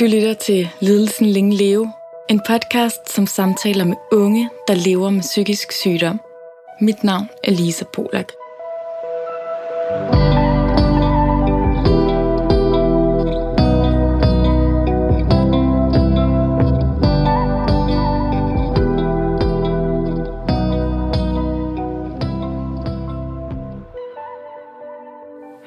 [0.00, 1.92] Du lytter til Lidelsen Længe Leve,
[2.30, 6.20] en podcast, som samtaler med unge, der lever med psykisk sygdom.
[6.80, 8.32] Mit navn er Lisa Polak.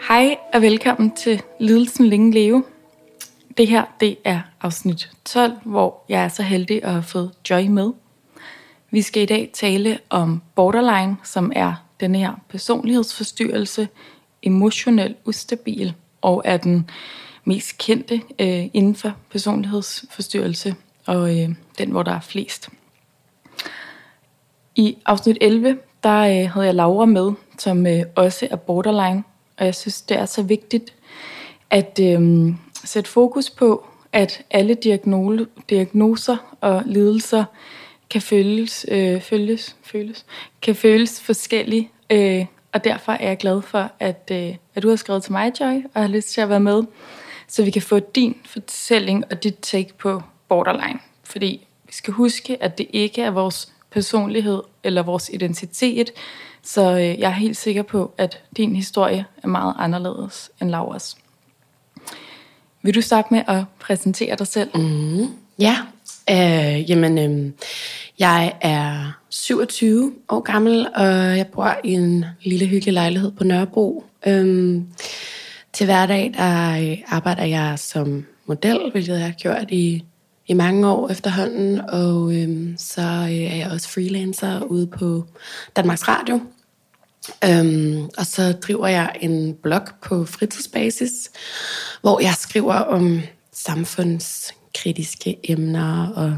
[0.08, 2.64] Hej og velkommen til Lidelsen Længe Leve.
[3.58, 7.68] Det her, det er afsnit 12, hvor jeg er så heldig at have fået Joy
[7.68, 7.92] med.
[8.92, 13.88] Vi skal i dag tale om borderline, som er den her personlighedsforstyrrelse,
[14.42, 16.90] emotionel ustabil, og er den
[17.44, 20.76] mest kendte øh, inden for personlighedsforstyrrelse,
[21.06, 22.70] og øh, den, hvor der er flest.
[24.76, 29.24] I afsnit 11, der øh, havde jeg Laura med, som øh, også er borderline,
[29.58, 30.94] og jeg synes, det er så vigtigt
[31.70, 37.44] at øh, sætte fokus på, at alle diagnose, diagnoser og lidelser
[38.10, 40.26] kan føles, øh, føles, føles,
[40.62, 41.90] kan føles forskellige.
[42.10, 45.52] Øh, og derfor er jeg glad for, at, øh, at du har skrevet til mig,
[45.60, 46.84] Joy, og har lyst til at være med,
[47.48, 51.00] så vi kan få din fortælling og dit take på borderline.
[51.24, 56.12] Fordi vi skal huske, at det ikke er vores personlighed eller vores identitet,
[56.62, 61.18] så øh, jeg er helt sikker på, at din historie er meget anderledes end Lauras.
[62.86, 64.70] Vil du starte med at præsentere dig selv?
[64.78, 65.28] Mm,
[65.60, 65.78] ja,
[66.30, 67.52] øh, jamen øh,
[68.20, 74.04] jeg er 27 år gammel, og jeg bor i en lille hyggelig lejlighed på Nørrebro.
[74.28, 74.82] Øh,
[75.74, 80.04] til hverdag der øh, arbejder jeg som model, hvilket jeg har gjort i,
[80.48, 85.26] i mange år efterhånden, og øh, så øh, er jeg også freelancer ude på
[85.76, 86.42] Danmarks Radio.
[87.46, 91.12] Øhm, og så driver jeg en blog på fritidsbasis,
[92.02, 93.22] hvor jeg skriver om
[93.54, 96.38] samfundskritiske emner og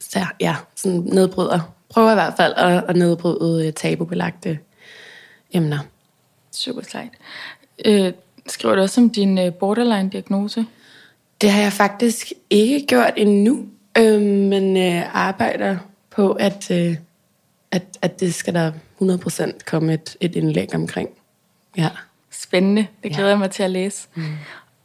[0.00, 1.74] så, ja, sådan nedbryder.
[1.90, 4.58] Prøver i hvert fald at, at nedbryde tabubelagte
[5.52, 5.78] emner.
[6.52, 7.10] Super sejt.
[7.84, 8.12] Øh,
[8.46, 10.66] skriver du også om din øh, borderline-diagnose?
[11.40, 13.66] Det har jeg faktisk ikke gjort endnu,
[13.98, 15.76] øh, men øh, arbejder
[16.10, 16.96] på, at, øh,
[17.70, 18.72] at, at det skal der
[19.02, 21.08] 100% komme et, et indlæg omkring.
[21.76, 21.90] Ja.
[22.30, 22.86] Spændende.
[23.02, 23.30] Det glæder ja.
[23.30, 24.08] jeg mig til at læse.
[24.14, 24.24] Mm.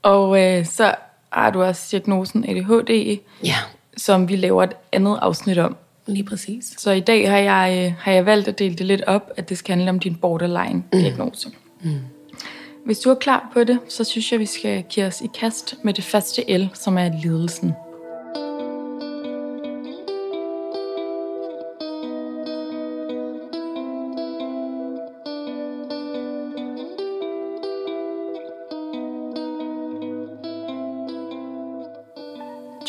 [0.02, 0.96] Og øh, så
[1.30, 3.56] har du også diagnosen ADHD, ja.
[3.98, 5.78] som vi laver et andet afsnit om.
[6.06, 6.74] Lige præcis.
[6.78, 9.50] Så i dag har jeg, øh, har jeg valgt at dele det lidt op, at
[9.50, 11.50] det skal handle om din borderline-diagnose.
[11.82, 11.90] Mm.
[11.92, 12.00] Mm.
[12.86, 15.76] Hvis du er klar på det, så synes jeg, vi skal give os i kast
[15.84, 17.74] med det første L, som er lidelsen.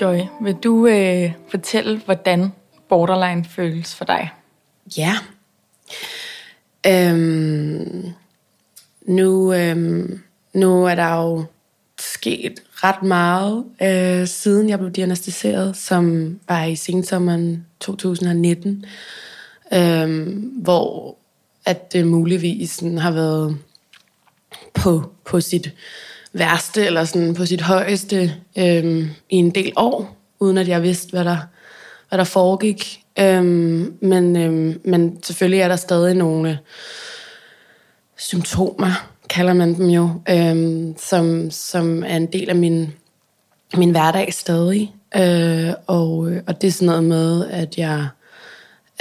[0.02, 2.52] Joy, vil du øh, fortælle, hvordan
[2.88, 4.30] borderline føles for dig?
[4.96, 5.14] Ja.
[6.86, 8.12] Øhm,
[9.02, 10.20] nu, øhm,
[10.54, 11.44] nu er der jo
[12.00, 18.84] sket ret meget, øh, siden jeg blev diagnostiseret, som var i sensommeren 2019,
[19.72, 21.16] øhm, hvor
[21.64, 23.58] at det muligvis har været
[24.74, 25.74] på, på sit
[26.32, 31.10] værste, eller sådan på sit højeste øhm, i en del år, uden at jeg vidste,
[31.10, 31.38] hvad der,
[32.08, 33.00] hvad der foregik.
[33.18, 36.56] Øhm, men, øhm, men selvfølgelig er der stadig nogle øh,
[38.16, 42.92] symptomer, kalder man dem jo, øhm, som, som er en del af min,
[43.74, 44.94] min hverdag stadig.
[45.16, 48.08] Øh, og, øh, og det er sådan noget med, at jeg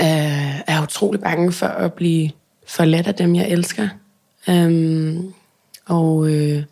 [0.02, 2.30] øh, er utrolig bange for at blive
[2.68, 3.88] forladt af dem, jeg elsker.
[4.50, 5.34] Øhm,
[5.86, 6.64] og øh,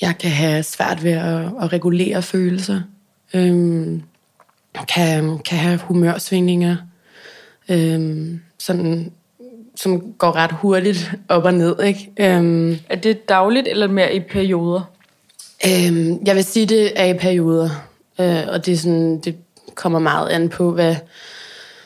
[0.00, 2.80] jeg kan have svært ved at, at regulere følelser.
[3.34, 4.02] Øhm,
[4.88, 6.76] kan, kan have humørsvingninger,
[7.68, 9.12] øhm, sådan,
[9.76, 11.82] som går ret hurtigt op og ned.
[11.82, 12.10] Ikke?
[12.16, 14.90] Øhm, er det dagligt eller mere i perioder?
[15.66, 17.70] Øhm, jeg vil sige, det er i perioder.
[18.20, 19.36] Øh, og det, er sådan, det
[19.74, 20.96] kommer meget an på, hvad,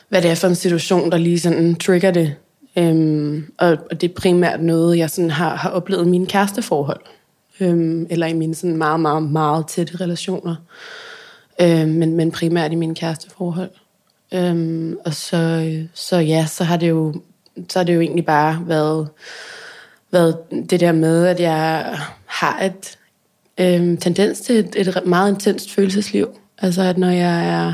[0.09, 2.35] hvad det er for en situation, der lige sådan trigger det.
[2.77, 7.01] Øhm, og, og det er primært noget, jeg sådan har, har oplevet i mine kæresteforhold
[7.59, 10.55] øhm, eller i mine sådan meget, meget, meget tætte relationer,
[11.61, 13.71] øhm, men, men primært i mine kæresteforhold.
[14.33, 17.21] Øhm, og så, så ja, så har det jo,
[17.69, 19.07] så har det jo egentlig bare været,
[20.11, 20.37] været
[20.69, 22.97] det der med, at jeg har et
[23.57, 26.27] øhm, tendens til et, et meget intenst følelsesliv.
[26.57, 27.73] Altså at når jeg er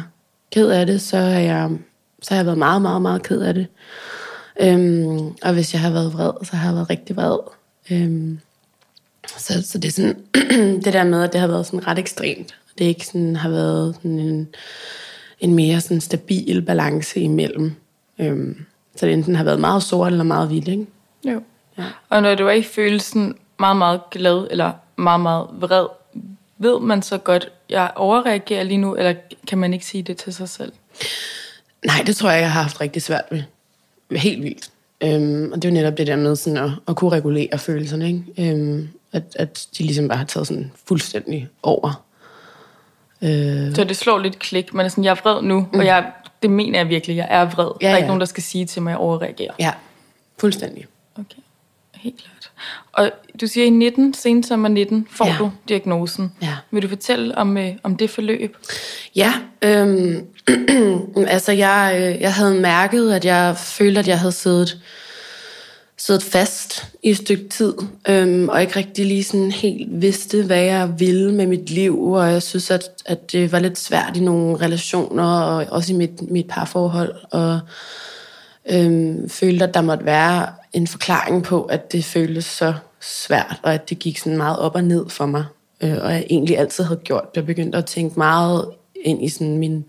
[0.51, 1.69] ked af det, så er jeg,
[2.21, 3.67] så har jeg været meget, meget, meget ked af det.
[4.61, 7.37] Øhm, og hvis jeg har været vred, så har jeg været rigtig vred.
[7.91, 8.39] Øhm,
[9.37, 10.17] så, så det er sådan,
[10.83, 12.55] det der med, at det har været sådan ret ekstremt.
[12.77, 14.47] det ikke sådan har været sådan en,
[15.39, 17.75] en mere sådan stabil balance imellem.
[18.19, 18.65] Øhm,
[18.95, 20.85] så det enten har været meget sort eller meget hvidt, ikke?
[21.25, 21.41] Jo.
[21.77, 21.85] Ja.
[22.09, 25.87] Og når du er i følelsen meget, meget glad eller meget, meget vred,
[26.57, 29.13] ved man så godt, jeg overreagerer lige nu, eller
[29.47, 30.71] kan man ikke sige det til sig selv?
[31.85, 33.43] Nej, det tror jeg, jeg har haft rigtig svært ved.
[34.11, 34.69] Helt vildt.
[35.03, 38.07] Øhm, og det er jo netop det der med sådan at, at kunne regulere følelserne,
[38.07, 38.51] ikke?
[38.51, 42.03] Øhm, at, at de ligesom bare har taget sådan fuldstændig over.
[43.21, 43.75] Øh.
[43.75, 44.73] Så det slår lidt klik.
[44.73, 45.79] Man er sådan, jeg er vred nu, mm.
[45.79, 46.11] og jeg,
[46.41, 47.71] det mener jeg virkelig, jeg er vred.
[47.81, 47.97] Ja, der er ja.
[47.97, 49.53] ikke nogen, der skal sige til mig, at jeg overreagerer.
[49.59, 49.71] Ja,
[50.37, 50.85] fuldstændig.
[51.15, 51.41] Okay,
[51.95, 52.51] helt klart.
[52.91, 53.11] Og
[53.41, 55.35] du siger, i 19, sent som 19, får ja.
[55.39, 56.31] du diagnosen.
[56.41, 56.55] Ja.
[56.71, 58.57] Vil du fortælle om, øh, om det forløb?
[59.15, 60.27] Ja, øhm,
[61.27, 64.79] altså jeg, øh, jeg havde mærket, at jeg følte, at jeg havde siddet
[65.99, 67.73] siddet fast i et stykke tid,
[68.09, 72.31] øhm, og ikke rigtig lige sådan helt vidste, hvad jeg ville med mit liv, og
[72.31, 76.31] jeg synes, at, at det var lidt svært i nogle relationer, og også i mit,
[76.31, 77.59] mit parforhold, og
[78.71, 83.73] øhm, følte, at der måtte være en forklaring på, at det føltes så svært, og
[83.73, 85.45] at det gik sådan meget op og ned for mig,
[85.83, 88.65] øh, og jeg egentlig altid havde gjort det, jeg begyndte at tænke meget
[89.05, 89.85] ind i sådan min,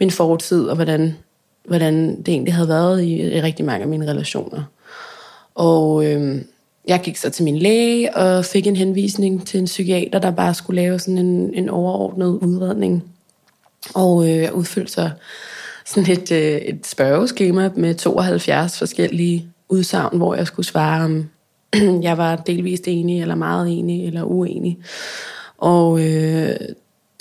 [0.00, 1.16] min fortid, og hvordan,
[1.64, 4.62] hvordan det egentlig havde været i, i rigtig mange af mine relationer.
[5.58, 6.42] Og øh,
[6.88, 10.54] jeg gik så til min læge og fik en henvisning til en psykiater, der bare
[10.54, 13.04] skulle lave sådan en, en overordnet udredning.
[13.94, 15.10] Og øh, jeg udfyldte så
[15.86, 21.28] sådan et, øh, et spørgeskema med 72 forskellige udsagn, hvor jeg skulle svare, om
[22.08, 24.78] jeg var delvist enig, eller meget enig, eller uenig.
[25.58, 26.56] Og øh,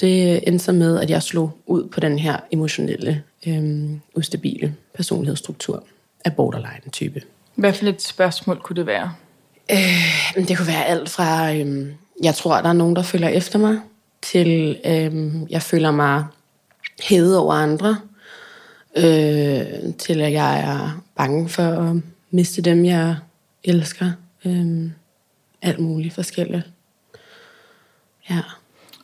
[0.02, 5.84] det endte så med, at jeg slog ud på den her emotionelle, øh, ustabile personlighedsstruktur
[6.26, 7.22] af borderline-type.
[7.58, 9.14] Hvad for et spørgsmål kunne det være?
[9.72, 11.88] Øh, det kunne være alt fra, øh,
[12.24, 13.80] jeg tror, der er nogen, der følger efter mig,
[14.22, 16.26] til øh, jeg føler mig
[17.02, 17.98] hævet over andre,
[18.98, 21.96] øh, til at jeg er bange for at
[22.32, 23.16] miste dem, jeg
[23.64, 24.12] elsker.
[24.46, 24.90] Øh,
[25.62, 26.64] alt muligt forskelligt.
[28.30, 28.42] Ja.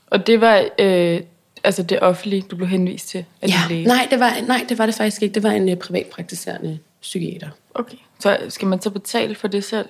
[0.08, 1.22] Og det var øh,
[1.64, 3.26] altså det offentlige, du blev henvist til?
[3.48, 3.86] Ja, læge.
[3.86, 5.34] Nej, det var, nej, det var det faktisk ikke.
[5.34, 7.50] Det var en uh, privatpraktiserende psykiater.
[7.74, 7.98] Okay.
[8.24, 9.90] Så skal man så betale for det selv?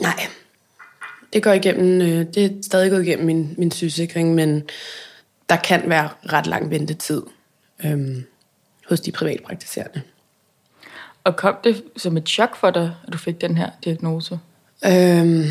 [0.00, 0.26] Nej.
[1.32, 4.62] Det går igennem, øh, det er stadig gået igennem min, min sygesikring, men
[5.48, 7.22] der kan være ret lang ventetid
[7.84, 8.24] øhm,
[8.88, 10.02] hos de privatpraktiserende.
[11.24, 14.38] Og kom det som et chok for dig, at du fik den her diagnose?
[14.86, 15.44] Øhm,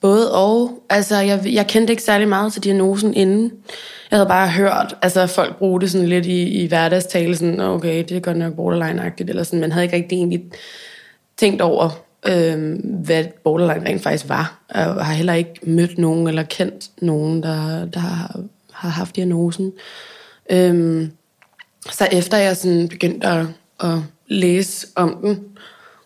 [0.00, 0.84] både og.
[0.90, 3.52] Altså, jeg, jeg kendte ikke særlig meget til diagnosen inden.
[4.14, 7.98] Jeg havde bare hørt altså, folk bruge det sådan lidt i, i hverdagstale, sådan, okay,
[7.98, 10.44] det er godt nok borderline-agtigt, eller sådan, man havde ikke rigtig egentlig
[11.36, 14.60] tænkt over, øh, hvad borderline rent faktisk var.
[14.74, 18.40] Jeg har heller ikke mødt nogen, eller kendt nogen, der, der har,
[18.72, 19.72] har haft diagnosen.
[20.50, 21.08] Øh,
[21.92, 23.46] så efter jeg sådan begyndte at,
[23.80, 25.44] at læse om den,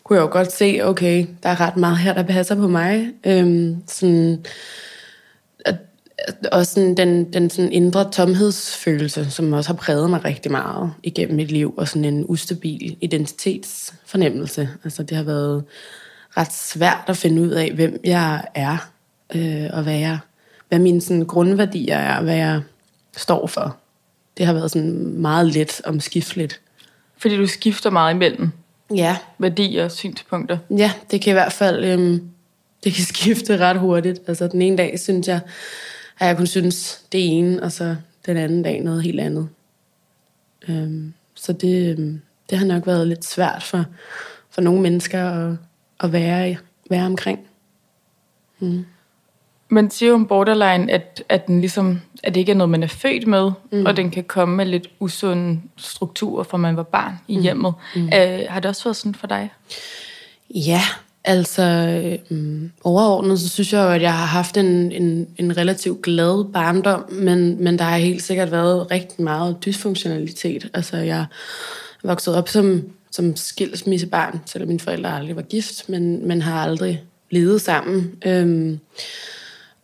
[0.05, 3.08] kunne jeg jo godt se, okay, der er ret meget her, der passer på mig.
[3.26, 4.44] Øh, sådan,
[6.53, 11.37] og sådan den, den sådan indre tomhedsfølelse, som også har præget mig rigtig meget igennem
[11.37, 14.69] mit liv, og sådan en ustabil identitetsfornemmelse.
[14.85, 15.65] Altså det har været
[16.37, 18.91] ret svært at finde ud af, hvem jeg er,
[19.35, 20.19] øh, og hvad, jeg,
[20.69, 22.61] hvad mine sådan grundværdier er, hvad jeg
[23.17, 23.77] står for.
[24.39, 26.60] Det har været sådan meget let omskifteligt.
[27.17, 28.51] Fordi du skifter meget imellem
[28.94, 29.17] ja.
[29.39, 30.58] værdier og synspunkter.
[30.70, 32.20] Ja, det kan i hvert fald øh,
[32.84, 34.20] det kan skifte ret hurtigt.
[34.27, 35.41] Altså den ene dag synes jeg,
[36.19, 37.96] at jeg kunne synes det ene, og så
[38.27, 39.48] den anden dag noget helt andet.
[40.69, 42.20] Øhm, så det, øhm,
[42.51, 43.84] det har nok været lidt svært for,
[44.51, 45.56] for nogle mennesker at,
[46.01, 46.56] at være,
[46.91, 47.41] være omkring.
[48.58, 48.84] Mm.
[49.69, 52.82] Man siger jo om borderline, at, at, den ligesom, at det ikke er noget, man
[52.82, 53.87] er født med, mm.
[53.87, 57.43] og den kan komme med lidt usunde strukturer, fra man var barn i mm.
[57.43, 57.75] hjemmet.
[57.96, 58.05] Mm.
[58.05, 58.10] Uh,
[58.48, 59.51] har det også været sådan for dig?
[60.51, 60.81] Ja,
[61.31, 61.63] Altså,
[62.31, 66.53] øhm, overordnet, så synes jeg jo, at jeg har haft en, en, en relativt glad
[66.53, 70.70] barndom, men, men der har helt sikkert været rigtig meget dysfunktionalitet.
[70.75, 71.27] Altså, jeg
[72.05, 77.03] voksede op som, som skilsmissebarn, selvom mine forældre aldrig var gift, men, men har aldrig
[77.31, 78.13] levet sammen.
[78.27, 78.79] Øhm,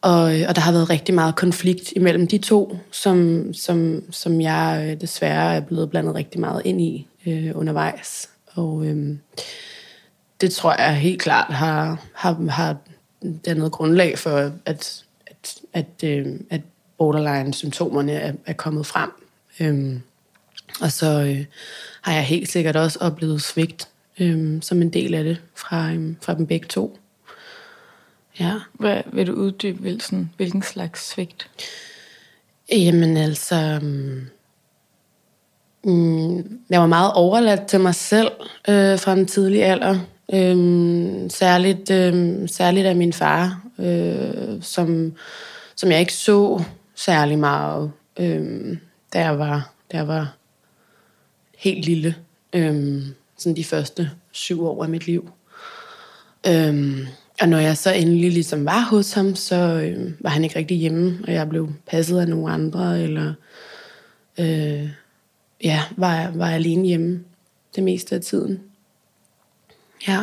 [0.03, 4.41] og, øh, og der har været rigtig meget konflikt imellem de to, som, som, som
[4.41, 8.29] jeg øh, desværre er blevet blandet rigtig meget ind i øh, undervejs.
[8.55, 8.87] Og...
[8.87, 9.17] Øh,
[10.45, 12.77] det tror jeg helt klart har, har, har
[13.45, 16.61] dannet grundlag for, at, at, at, øh, at
[16.99, 19.11] borderline-symptomerne er, er kommet frem.
[19.61, 20.03] Øhm,
[20.81, 21.45] og så øh,
[22.03, 23.89] har jeg helt sikkert også oplevet svigt
[24.21, 26.99] øh, som en del af det fra, øh, fra dem begge to.
[28.41, 28.53] Ja.
[28.73, 31.51] Hvad vil du uddybe, hvilken, hvilken slags svigt?
[32.73, 33.79] Jamen altså...
[35.85, 38.31] Mm, jeg var meget overladt til mig selv
[38.69, 39.99] øh, fra en tidlig alder.
[40.33, 45.13] Øh, særligt, øhm, særligt af min far, øh, som,
[45.77, 46.63] som jeg ikke så
[46.95, 48.79] særlig meget, øhm,
[49.13, 50.37] da, jeg var, da jeg var
[51.59, 52.15] helt lille.
[52.53, 53.03] Øhm,
[53.39, 55.31] sådan de første syv år af mit liv.
[56.47, 57.07] Øhm,
[57.41, 60.77] og når jeg så endelig ligesom var hos ham, så øh, var han ikke rigtig
[60.79, 63.35] hjemme, og jeg blev passet af nogle andre, eller
[64.41, 64.89] øh,
[65.65, 67.25] ja, var, var alene hjemme
[67.77, 68.61] det meste af tiden.
[70.09, 70.23] Ja.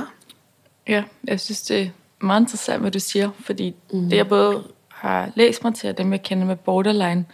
[0.87, 1.89] Ja, jeg synes, det er
[2.25, 4.09] meget interessant, hvad du siger, fordi mm.
[4.09, 7.25] det jeg både har læst mig til, og dem jeg kender med borderline,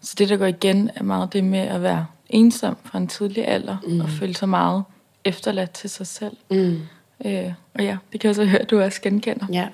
[0.00, 3.48] så det der går igen er meget det med at være ensom fra en tidlig
[3.48, 4.00] alder, mm.
[4.00, 4.84] og føle sig meget
[5.24, 6.36] efterladt til sig selv.
[6.50, 6.80] Mm.
[7.26, 9.46] Øh, og ja, det kan jeg så høre, at du også genkender.
[9.52, 9.68] Ja.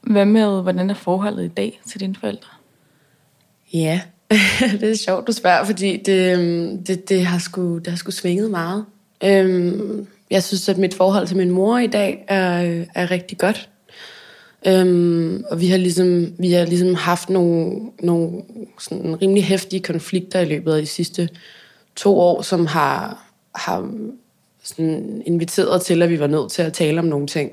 [0.00, 2.48] Hvad med, hvordan er forholdet i dag til dine forældre?
[3.72, 4.00] Ja,
[4.80, 8.10] det er sjovt, du spørger, fordi det, øhm, det, det, har, sgu, det har sgu
[8.10, 8.84] svinget meget.
[9.24, 13.38] Øhm, jeg synes, at mit forhold til min mor i dag er, øh, er rigtig
[13.38, 13.68] godt.
[14.66, 18.42] Øhm, og vi har ligesom, vi har ligesom haft nogle, nogle
[18.78, 21.28] sådan rimelig hæftige konflikter i løbet af de sidste
[21.96, 23.90] to år, som har, har
[24.62, 27.52] sådan inviteret til, at vi var nødt til at tale om nogle ting.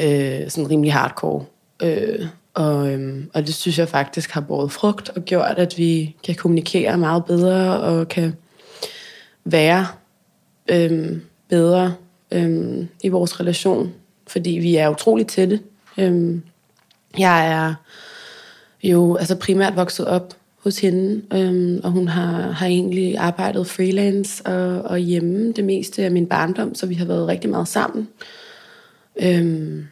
[0.00, 1.44] Øh, sådan rimelig hardcore.
[1.82, 6.16] Øh, og, øhm, og det synes jeg faktisk har båret frugt og gjort, at vi
[6.24, 8.32] kan kommunikere meget bedre og kan
[9.44, 9.86] være
[10.68, 11.94] øhm, bedre
[12.30, 13.92] øhm, i vores relation,
[14.26, 15.60] fordi vi er utroligt tætte.
[15.98, 16.42] Øhm,
[17.18, 17.74] jeg er
[18.82, 24.46] jo altså primært vokset op hos hende, øhm, og hun har, har egentlig arbejdet freelance
[24.46, 28.08] og, og hjemme det meste af min barndom, så vi har været rigtig meget sammen.
[29.22, 29.86] Øhm,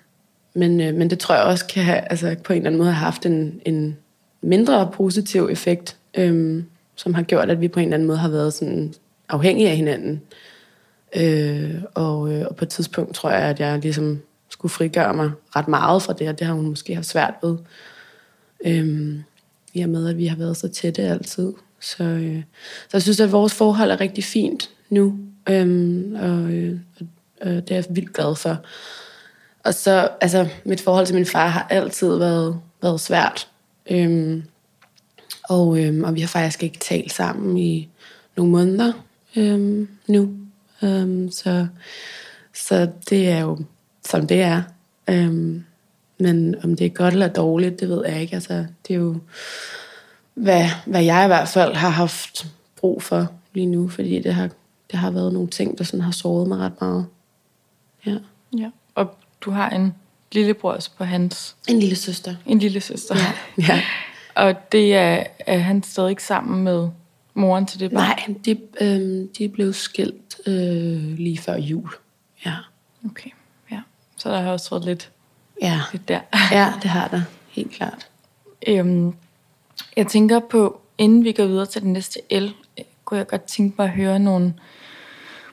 [0.55, 2.93] men, øh, men det tror jeg også kan have, altså på en eller anden måde
[2.93, 3.97] have haft en, en
[4.43, 6.65] mindre positiv effekt, øhm,
[6.97, 8.95] som har gjort, at vi på en eller anden måde har været sådan
[9.29, 10.23] afhængige af hinanden.
[11.17, 15.31] Øh, og, øh, og på et tidspunkt tror jeg, at jeg ligesom skulle frigøre mig
[15.57, 17.57] ret meget fra det, og det har hun måske haft svært ved.
[18.67, 19.15] Øh,
[19.75, 21.53] i og med, at vi har været så tætte altid.
[21.81, 22.43] Så, øh,
[22.83, 25.19] så jeg synes, at vores forhold er rigtig fint nu,
[25.49, 26.79] øhm, øh, og, øh,
[27.41, 28.57] og det er jeg vildt glad for.
[29.65, 33.49] Og så, altså, mit forhold til min far har altid været, været svært.
[33.91, 34.43] Øhm,
[35.49, 37.89] og, øhm, og vi har faktisk ikke talt sammen i
[38.37, 38.93] nogle måneder
[39.37, 40.31] øhm, nu.
[40.83, 41.67] Øhm, så,
[42.55, 43.59] så det er jo,
[44.05, 44.63] som det er.
[45.09, 45.65] Øhm,
[46.19, 48.35] men om det er godt eller dårligt, det ved jeg ikke.
[48.35, 49.17] Altså, det er jo,
[50.35, 52.47] hvad, hvad jeg i hvert fald har haft
[52.81, 54.51] brug for lige nu, fordi det har,
[54.91, 57.07] det har været nogle ting, der sådan har såret mig ret meget.
[58.07, 58.17] Ja.
[58.59, 59.95] Ja, og du har en
[60.33, 61.57] lillebror også på hans...
[61.69, 62.35] En lille søster.
[62.47, 63.17] En lille søster.
[63.59, 63.65] Ja.
[63.69, 63.83] ja.
[64.47, 66.89] og det er, er han stadig ikke sammen med
[67.37, 68.03] moren til det barn?
[68.03, 71.91] Nej, de, øh, de blev skilt øh, lige før jul.
[72.47, 72.55] Ja.
[73.07, 73.31] Okay,
[73.71, 73.81] ja.
[74.17, 75.11] Så der har også været lidt,
[75.63, 75.81] ja.
[75.93, 76.21] lidt der.
[76.53, 77.23] ja, det har der.
[77.49, 78.09] Helt klart.
[78.67, 79.15] Øhm,
[79.97, 82.55] jeg tænker på, inden vi går videre til den næste el,
[83.05, 84.55] kunne jeg godt tænke mig at høre nogle,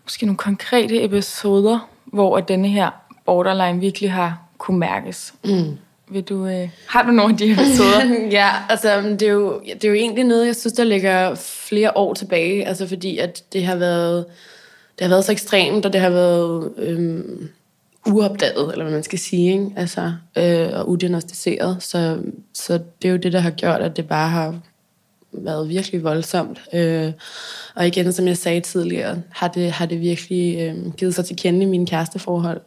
[0.03, 2.91] måske nogle konkrete episoder, hvor denne her
[3.25, 5.33] borderline virkelig har kunne mærkes.
[5.43, 5.77] Mm.
[6.09, 8.19] Vil du, øh, har du nogle af de episoder?
[8.39, 11.97] ja, altså det er, jo, det er jo egentlig noget, jeg synes, der ligger flere
[11.97, 14.25] år tilbage, altså fordi at det har været,
[14.99, 17.49] det har været så ekstremt, og det har været øhm,
[18.07, 19.69] uopdaget, eller hvad man skal sige, ikke?
[19.75, 22.19] Altså, øh, og udiagnostiseret, så,
[22.53, 24.59] så det er jo det, der har gjort, at det bare har
[25.31, 26.61] været virkelig voldsomt.
[26.73, 27.11] Øh,
[27.75, 31.35] og igen, som jeg sagde tidligere, har det, har det virkelig øh, givet sig til
[31.35, 32.61] kende i mine kæresteforhold.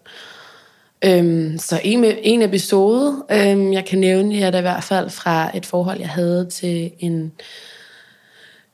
[1.05, 5.57] Øhm, så en, en episode, øhm, jeg kan nævne her, der i hvert fald fra
[5.57, 7.33] et forhold, jeg havde til en,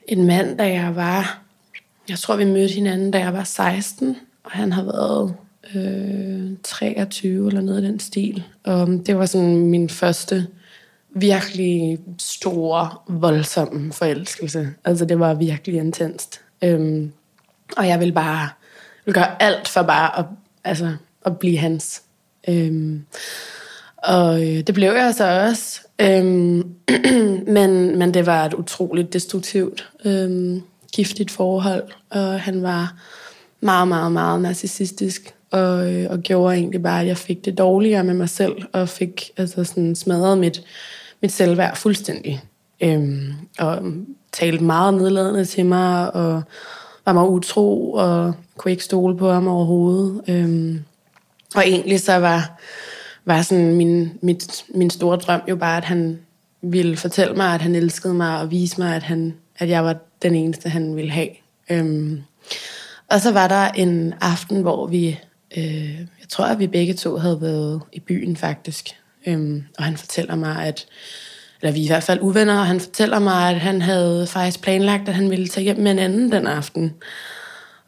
[0.09, 1.43] en mand, da jeg var,
[2.09, 5.35] jeg tror, vi mødte hinanden, da jeg var 16, og han har været
[5.75, 8.45] øh, 23 eller noget af den stil.
[8.65, 10.47] Og det var sådan min første
[11.15, 14.69] virkelig store, voldsomme forelskelse.
[14.85, 16.41] Altså, det var virkelig intenst.
[16.65, 17.13] Øhm,
[17.77, 20.25] og jeg ville bare jeg ville gøre alt for bare at,
[20.65, 22.03] altså, at blive hans.
[22.49, 23.05] Øhm,
[23.97, 25.81] og øh, det blev jeg så også.
[26.01, 26.75] Øhm,
[27.57, 31.85] men, men det var et utroligt destruktivt, øhm, giftigt forhold.
[32.11, 32.95] Og han var
[33.61, 35.35] meget, meget, meget narcissistisk.
[35.51, 38.63] Og, øh, og gjorde egentlig bare, at jeg fik det dårligere med mig selv.
[38.73, 40.63] Og fik altså sådan smadret mit,
[41.23, 42.43] mit selvværd fuldstændig.
[42.81, 43.83] Øhm, og
[44.33, 46.15] talte meget nedladende til mig.
[46.15, 46.43] Og
[47.05, 47.93] var mig utro.
[47.93, 50.21] Og kunne ikke stole på ham overhovedet.
[50.29, 50.81] Øhm,
[51.55, 52.61] og egentlig så var,
[53.25, 56.19] var sådan min, mit, min store drøm jo bare, at han,
[56.63, 59.97] ville fortælle mig, at han elskede mig, og vise mig, at, han, at jeg var
[60.23, 61.29] den eneste, han ville have.
[61.71, 62.23] Øhm,
[63.11, 65.19] og så var der en aften, hvor vi,
[65.57, 68.89] øh, jeg tror, at vi begge to havde været i byen faktisk.
[69.27, 70.87] Øhm, og han fortæller mig, at,
[71.63, 74.63] eller vi er i hvert fald uvenner, og han fortæller mig, at han havde faktisk
[74.63, 76.95] planlagt, at han ville tage hjem med en anden den aften.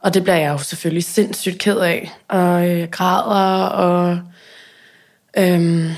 [0.04, 4.20] Og det bliver jeg jo selvfølgelig sindssygt ked af, og øh, græder, og
[5.36, 5.88] øhm,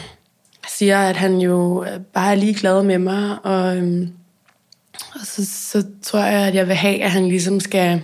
[0.68, 4.12] siger, at han jo bare er ligeglad med mig, og, øhm,
[5.14, 8.02] og så, så tror jeg, at jeg vil have, at han ligesom skal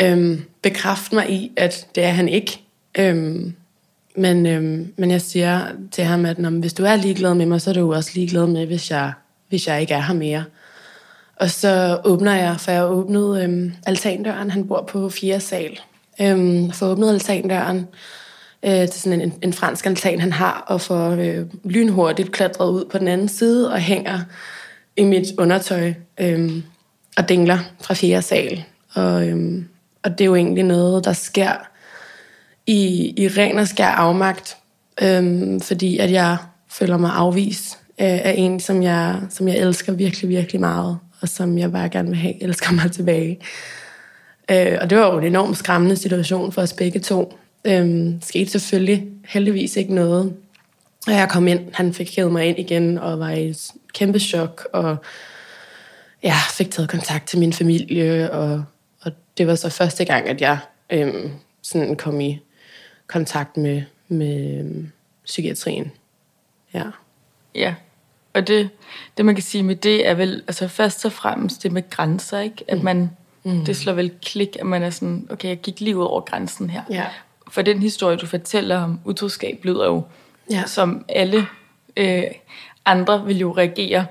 [0.00, 2.60] øhm, bekræfte mig i, at det er han ikke.
[2.98, 3.54] Øhm,
[4.16, 7.70] men, øhm, men jeg siger til ham, at hvis du er ligeglad med mig, så
[7.70, 9.12] er du også ligeglad med, hvis jeg,
[9.48, 10.44] hvis jeg ikke er her mere.
[11.36, 14.50] Og så åbner jeg, for jeg åbnede øhm, altandøren.
[14.50, 15.40] Han bor på 4.
[15.40, 15.80] sal.
[16.20, 17.86] Øhm, for åbnet altandøren
[18.62, 22.84] øh, til sådan en, en fransk altan, han har, og får øh, lynhurtigt klatret ud
[22.84, 24.20] på den anden side og hænger
[24.96, 26.62] i mit undertøj øhm,
[27.16, 28.64] og dingler fra fjerde sal.
[28.94, 29.68] Og, øhm,
[30.02, 31.52] og det er jo egentlig noget, der sker
[32.66, 34.56] i, i ren og skær afmagt,
[35.02, 36.36] øhm, fordi at jeg
[36.68, 41.28] føler mig afvist af, af en, som jeg, som jeg elsker virkelig, virkelig meget, og
[41.28, 43.40] som jeg bare gerne vil have, elsker mig tilbage.
[44.50, 47.38] Øh, og det var jo en enormt skræmmende situation for os begge to.
[47.64, 50.36] Øhm, skete selvfølgelig heldigvis ikke noget.
[51.06, 54.18] Og jeg kom ind, han fik hævet mig ind igen, og var i et kæmpe
[54.18, 54.96] chok, og
[56.22, 58.64] jeg fik taget kontakt til min familie, og,
[59.00, 60.58] og det var så første gang, at jeg
[60.90, 61.30] øhm,
[61.62, 62.40] sådan kom i
[63.06, 64.90] kontakt med, med øhm,
[65.24, 65.92] psykiatrien.
[66.74, 66.84] Ja.
[67.54, 67.74] Ja,
[68.34, 68.70] og det,
[69.16, 72.40] det man kan sige med det er vel, altså først og fremmest det med grænser,
[72.40, 72.64] ikke?
[72.68, 73.10] At man,
[73.44, 73.64] mm.
[73.64, 76.70] det slår vel klik, at man er sådan, okay, jeg gik lige ud over grænsen
[76.70, 76.82] her.
[76.90, 77.04] Ja.
[77.50, 80.02] For den historie, du fortæller om utroskab, lyder jo,
[80.50, 80.62] Ja.
[80.66, 81.46] som alle
[81.96, 82.22] øh,
[82.84, 84.06] andre vil jo reagere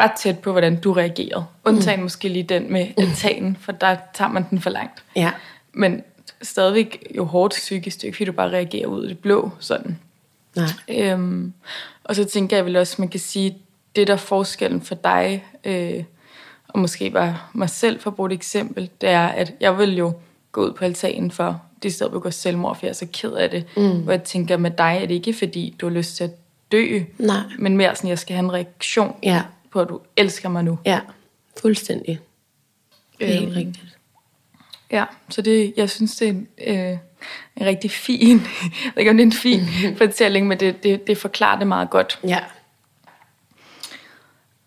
[0.00, 1.44] ret tæt på, hvordan du reagerede.
[1.64, 2.02] Undtagen mm.
[2.02, 5.02] måske lige den med altanen, for der tager man den for langt.
[5.16, 5.30] Ja.
[5.72, 6.02] Men
[6.42, 9.50] stadigvæk jo hårdt psykisk, det er ikke, fordi du bare reagerer ud i det blå,
[9.60, 9.98] sådan.
[10.56, 10.68] Nej.
[10.88, 11.52] Øhm,
[12.04, 13.58] og så tænker jeg vel også, man kan sige,
[13.96, 16.04] det der er forskellen for dig, øh,
[16.68, 19.96] og måske bare mig selv for at bruge et eksempel, det er, at jeg vil
[19.96, 20.12] jo
[20.52, 23.06] gå ud på altanen for det sted, hvor jeg går selvmord, for jeg er så
[23.12, 23.64] ked af det.
[23.76, 24.02] Mm.
[24.02, 26.30] Hvor jeg tænker, med dig er det ikke, fordi du har lyst til at
[26.72, 27.40] dø, Nej.
[27.58, 29.42] men mere sådan, jeg skal have en reaktion Ja.
[29.70, 30.78] på, at du elsker mig nu.
[30.84, 31.00] Ja,
[31.60, 32.20] fuldstændig.
[33.18, 33.95] Det er helt Øhm, rigtigt.
[34.90, 36.98] Ja, så det, jeg synes, det er en, øh,
[37.56, 38.38] en rigtig fin,
[38.84, 39.60] jeg ved ikke, om det er en fin
[39.98, 42.18] fortælling, men det, det, det forklarer det meget godt.
[42.24, 42.38] Ja.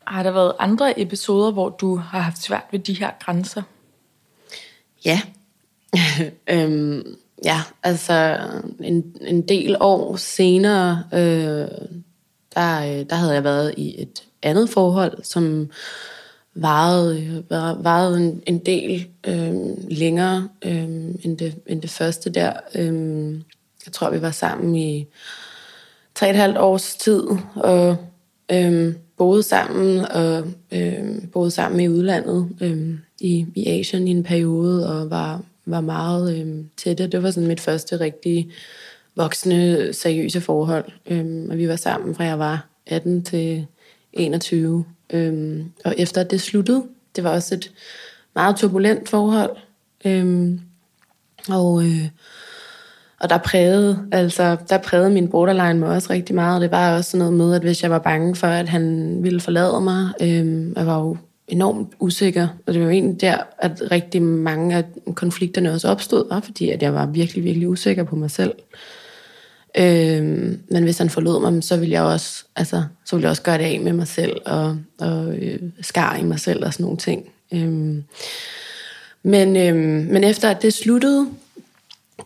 [0.08, 3.62] Har der været andre episoder, hvor du har haft svært ved de her grænser?
[5.06, 5.22] Ja.
[6.54, 8.40] øhm, ja, altså
[8.80, 11.68] en, en del år senere, øh,
[12.56, 15.70] der, øh, der havde jeg været i et andet forhold, som
[16.62, 19.54] varede, øh, varede en, en del øh,
[19.92, 20.90] længere øh,
[21.24, 22.54] end, det, end det første der.
[22.76, 23.34] Øh,
[23.86, 25.08] jeg tror, vi var sammen i
[26.16, 27.24] tre og et halvt års tid,
[27.56, 27.98] og
[28.52, 34.24] øh, boede sammen, og øh, boede sammen i udlandet, øh, i, i Asien i en
[34.24, 37.08] periode, og var, var meget øh, tætte.
[37.08, 38.52] Det var sådan mit første rigtige
[39.16, 40.92] voksne, seriøse forhold.
[41.10, 43.66] Øh, og vi var sammen fra jeg var 18 til
[44.14, 44.86] 21.
[45.14, 46.84] Øhm, og efter det sluttede,
[47.16, 47.72] det var også et
[48.36, 49.56] meget turbulent forhold.
[50.06, 50.62] Øhm,
[51.50, 52.10] og øh,
[53.20, 56.62] og der prægede, altså, der prægede min borderline mig også rigtig meget.
[56.62, 59.40] Det var også sådan noget med, at hvis jeg var bange for, at han ville
[59.40, 61.18] forlade mig, øhm, jeg var jo
[61.48, 62.48] enormt usikker.
[62.68, 64.84] Og det var jo egentlig der, at rigtig mange af
[65.16, 68.54] konflikterne også opstod, var, fordi at jeg var virkelig, virkelig usikker på mig selv.
[69.80, 73.42] Øhm, men hvis han forlod mig, så ville jeg også, altså, så ville jeg også
[73.42, 76.84] gøre det af med mig selv, og, og øh, skar i mig selv og sådan
[76.84, 77.30] nogle ting.
[77.54, 78.04] Øhm,
[79.24, 81.28] men, øhm, men efter at det sluttede,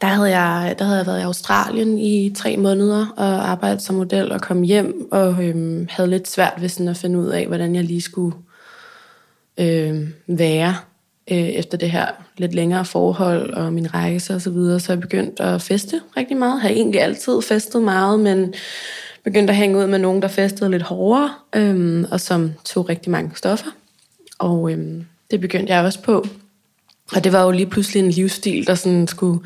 [0.02, 3.96] der havde, jeg, der havde jeg været i Australien i tre måneder og arbejdet som
[3.96, 7.48] model og kom hjem og øhm, havde lidt svært ved sådan at finde ud af,
[7.48, 8.36] hvordan jeg lige skulle
[9.58, 10.76] øhm, være
[11.32, 12.08] øh, efter det her
[12.38, 14.80] lidt længere forhold og min rejse og så videre.
[14.80, 16.54] Så jeg begyndte at feste rigtig meget.
[16.54, 18.54] Jeg har egentlig altid festet meget, men
[19.24, 23.12] begyndte at hænge ud med nogen, der festede lidt hårdere øhm, og som tog rigtig
[23.12, 23.72] mange stoffer.
[24.40, 26.28] Og øhm, det begyndte jeg også på.
[27.16, 29.40] Og det var jo lige pludselig en livsstil, der sådan skulle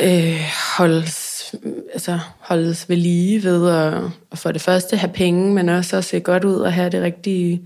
[0.00, 0.40] øh,
[0.76, 1.54] holdes,
[1.92, 3.94] altså holdes ved lige ved at,
[4.32, 7.02] at for det første have penge, men også at se godt ud og have det
[7.02, 7.62] rigtige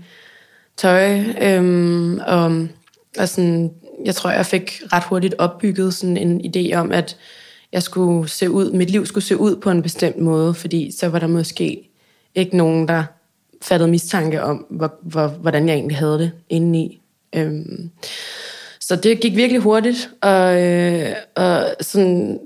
[0.77, 1.19] tøj.
[1.41, 2.67] Øhm, og,
[3.17, 3.71] og sådan,
[4.05, 7.17] jeg tror, jeg fik ret hurtigt opbygget sådan en idé om, at
[7.71, 11.07] jeg skulle se ud, mit liv skulle se ud på en bestemt måde, fordi så
[11.07, 11.89] var der måske
[12.35, 13.03] ikke nogen, der
[13.61, 17.01] fattede mistanke om, hvor, hvor, hvordan jeg egentlig havde det indeni.
[17.35, 17.89] Øhm,
[18.79, 22.39] så det gik virkelig hurtigt, og, øh, og sådan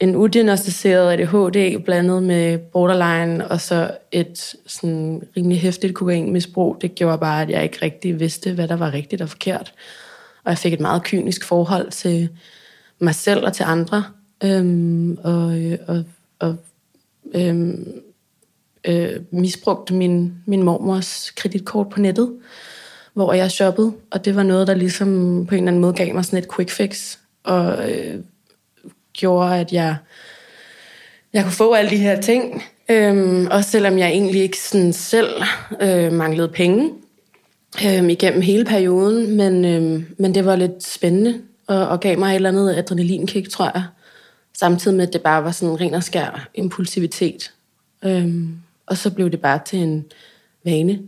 [0.00, 7.18] en udiagnostiseret ADHD blandet med borderline, og så et sådan rimelig hæftigt kokainmisbrug, det gjorde
[7.18, 9.72] bare, at jeg ikke rigtig vidste, hvad der var rigtigt og forkert.
[10.46, 12.28] Og jeg fik et meget kynisk forhold til
[12.98, 14.04] mig selv og til andre,
[14.44, 15.54] øhm, og,
[15.86, 16.04] og,
[16.38, 16.56] og
[17.34, 18.02] øhm,
[18.84, 22.32] øh, misbrugte min, min mormors kreditkort på nettet,
[23.14, 25.08] hvor jeg shoppede, og det var noget, der ligesom
[25.48, 28.20] på en eller anden måde gav mig sådan et quick fix, og øh,
[29.12, 29.96] gjorde, at jeg,
[31.32, 35.42] jeg kunne få alle de her ting, øhm, også selvom jeg egentlig ikke sådan selv
[35.80, 36.90] øh, manglede penge
[37.84, 42.30] øhm, igennem hele perioden, men, øhm, men det var lidt spændende, og, og gav mig
[42.30, 43.84] et eller andet adrenalinkick, tror jeg,
[44.58, 47.52] samtidig med, at det bare var sådan ren og skær impulsivitet.
[48.04, 50.04] Øhm, og så blev det bare til en
[50.64, 51.02] vane.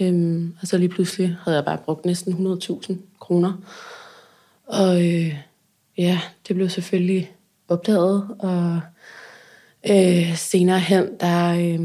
[0.00, 3.52] Øhm, og så lige pludselig havde jeg bare brugt næsten 100.000 kroner.
[4.66, 5.34] Og øh,
[5.98, 7.32] ja, det blev selvfølgelig
[7.68, 8.80] opdaget, og
[9.90, 11.54] øh, senere hen, der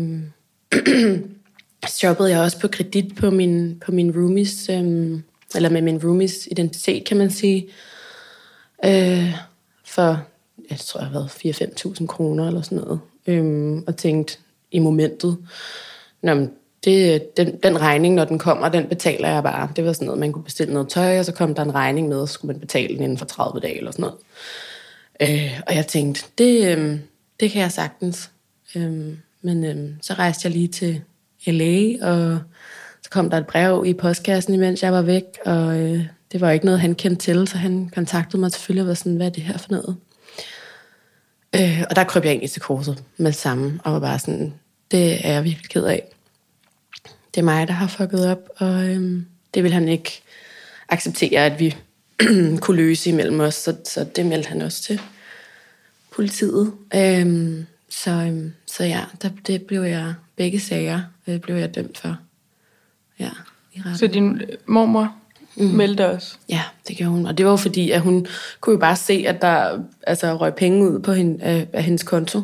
[0.73, 1.19] øh,
[1.87, 5.23] shoppede jeg også på kredit på min, på min roomies, øhm,
[5.55, 7.67] eller med min roomies identitet, kan man sige,
[8.85, 9.33] øh,
[9.85, 10.21] for,
[10.69, 11.29] jeg tror, jeg har været
[12.01, 14.37] 4-5.000 kroner eller sådan noget, øhm, og tænkte
[14.71, 15.37] i momentet,
[16.21, 16.47] Nå,
[16.85, 19.69] det, den, den regning, når den kommer, den betaler jeg bare.
[19.75, 22.07] Det var sådan noget, man kunne bestille noget tøj, og så kom der en regning
[22.07, 24.17] med, og så skulle man betale den inden for 30 dage eller sådan noget.
[25.21, 26.99] Øh, og jeg tænkte, det, øh,
[27.39, 28.31] det kan jeg sagtens.
[28.75, 31.01] Øh, men øh, så rejste jeg lige til
[31.47, 32.39] LA, og
[33.01, 36.51] så kom der et brev i postkassen, imens jeg var væk, og øh, det var
[36.51, 39.31] ikke noget, han kendte til, så han kontaktede mig selvfølgelig og var sådan, hvad er
[39.31, 39.95] det her for noget?
[41.55, 44.53] Øh, og der krøb jeg egentlig til kurset med det samme, og var bare sådan,
[44.91, 46.03] det er jeg virkelig ked af.
[47.35, 49.21] Det er mig, der har fucket op, og øh,
[49.53, 50.21] det vil han ikke
[50.89, 51.75] acceptere, at vi
[52.61, 55.01] kunne løse imellem os, så, så det meldte han også til
[56.15, 56.73] politiet.
[56.95, 61.97] Øhm, så, øhm, så ja, der, det blev jeg, begge sager øh, blev jeg dømt
[61.97, 62.17] for.
[63.19, 63.29] Ja,
[63.73, 63.97] i retten.
[63.97, 65.15] Så din mormor
[65.55, 65.65] mm.
[65.65, 66.37] meldte også?
[66.49, 67.25] Ja, det gjorde hun.
[67.25, 68.27] Og det var fordi, at hun
[68.59, 72.03] kunne jo bare se, at der altså, røg penge ud på hende, af, af hendes
[72.03, 72.41] konto.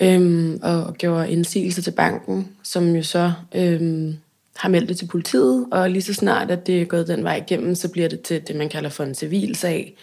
[0.00, 4.16] Øhm, og gjorde indsigelse til banken, som jo så øhm,
[4.56, 7.36] har meldt det til politiet, og lige så snart, at det er gået den vej
[7.36, 9.96] igennem, så bliver det til det, man kalder for en civil sag.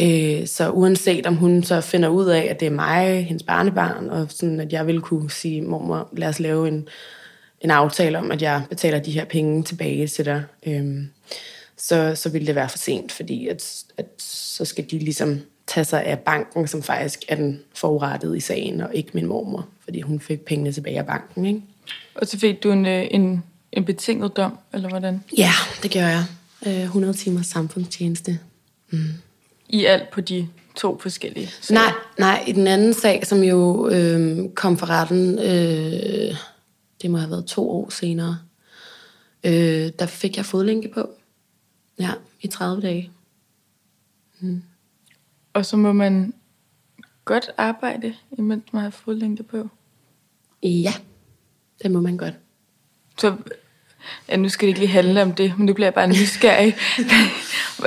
[0.00, 4.08] Øh, så uanset om hun så finder ud af, at det er mig, hendes barnebarn,
[4.08, 6.88] og sådan, at jeg vil kunne sige, mormor, lad os lave en,
[7.60, 11.04] en aftale om, at jeg betaler de her penge tilbage til dig, øh,
[11.76, 15.84] så, så vil det være for sent, fordi at, at så skal de ligesom tage
[15.84, 20.00] sig af banken, som faktisk er den forurettede i sagen, og ikke min mormor, fordi
[20.00, 21.46] hun fik pengene tilbage af banken.
[21.46, 21.60] Ikke?
[22.14, 25.24] Og så fik du en, øh, en en betinget dom, eller hvordan?
[25.38, 25.52] Ja,
[25.82, 26.24] det gør jeg.
[26.66, 28.38] Øh, 100 timers samfundstjeneste.
[28.90, 28.98] Mm.
[29.72, 31.80] I alt på de to forskellige sager?
[31.80, 36.36] Nej, nej, i den anden sag, som jo øh, kom for retten, øh,
[37.02, 38.38] det må have været to år senere,
[39.44, 41.10] øh, der fik jeg fodlænke på.
[41.98, 43.10] Ja, i 30 dage.
[44.40, 44.62] Mm.
[45.52, 46.34] Og så må man
[47.24, 49.68] godt arbejde, imens man har fodlænke på?
[50.62, 50.92] Ja,
[51.82, 52.34] det må man godt.
[53.18, 53.36] Så
[54.28, 56.74] ja, nu skal det ikke lige handle om det, men nu bliver jeg bare nysgerrig.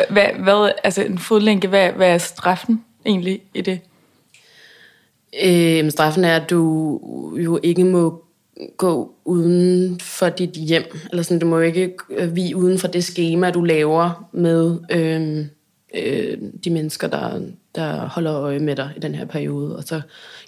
[0.10, 3.80] hvad, hvad, altså en fodlænke, hvad, hvad er straffen egentlig i det?
[5.44, 7.00] Øh, straffen er, at du
[7.38, 8.24] jo ikke må
[8.78, 11.94] gå uden for dit hjem, eller sådan, du må ikke
[12.34, 15.46] vi uden for det schema, du laver med øh,
[16.04, 17.42] øh, de mennesker, der,
[17.76, 19.78] der holder øje med dig i den her periode.
[19.78, 20.02] Og så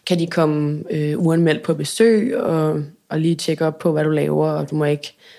[0.06, 4.10] kan de komme øh, uanmeldt på besøg og, og lige tjekke op på, hvad du
[4.10, 5.37] laver, og du må ikke øh,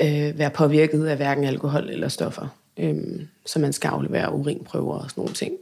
[0.00, 2.46] Øh, være påvirket af hverken alkohol eller stoffer.
[2.76, 5.52] Øhm, så man skal aflevere urinprøver og sådan nogle ting.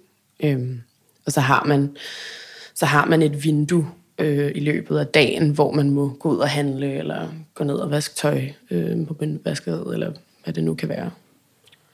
[0.40, 0.80] Øhm,
[1.26, 1.96] og så har man,
[2.74, 3.86] så har man et vindue
[4.18, 7.74] øh, i løbet af dagen, hvor man må gå ud og handle, eller gå ned
[7.74, 10.12] og vaske tøj øh, på vasket, eller
[10.44, 11.10] hvad det nu kan være.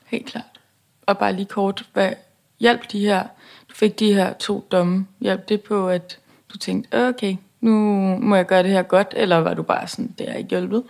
[0.07, 0.61] Helt klart.
[1.07, 2.13] Og bare lige kort, hvad
[2.61, 3.23] hjalp de her,
[3.69, 6.19] du fik de her to domme, hjælp det på, at
[6.53, 7.73] du tænkte, øh, okay, nu
[8.19, 10.83] må jeg gøre det her godt, eller var du bare sådan, det er ikke hjulpet?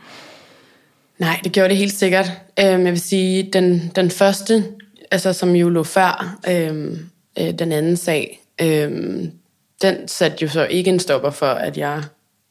[1.18, 2.32] Nej, det gjorde det helt sikkert.
[2.60, 4.64] Øhm, jeg vil sige, den, den første,
[5.10, 6.98] altså som jo lå før øhm,
[7.40, 9.32] øh, den anden sag, øhm,
[9.82, 12.02] den satte jo så ikke en stopper for, at jeg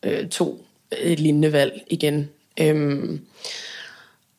[0.03, 0.57] øh, tog
[1.01, 2.29] et lignende valg igen.
[2.59, 3.21] Øhm,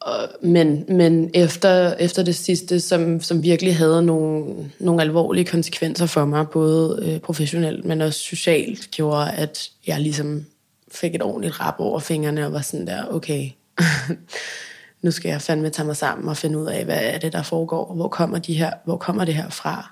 [0.00, 6.06] og, men men efter, efter det sidste, som, som virkelig havde nogle, nogle alvorlige konsekvenser
[6.06, 10.46] for mig, både øh, professionelt, men også socialt, gjorde, at jeg ligesom
[10.92, 13.50] fik et ordentligt rap over fingrene og var sådan der, okay,
[15.02, 17.42] nu skal jeg fandme tage mig sammen og finde ud af, hvad er det, der
[17.42, 19.90] foregår, hvor kommer, de her, hvor kommer det her fra.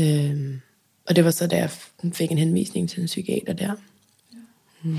[0.00, 0.60] Øhm,
[1.08, 1.70] og det var så, da jeg
[2.12, 3.72] fik en henvisning til en psykiater der.
[4.82, 4.98] Mm.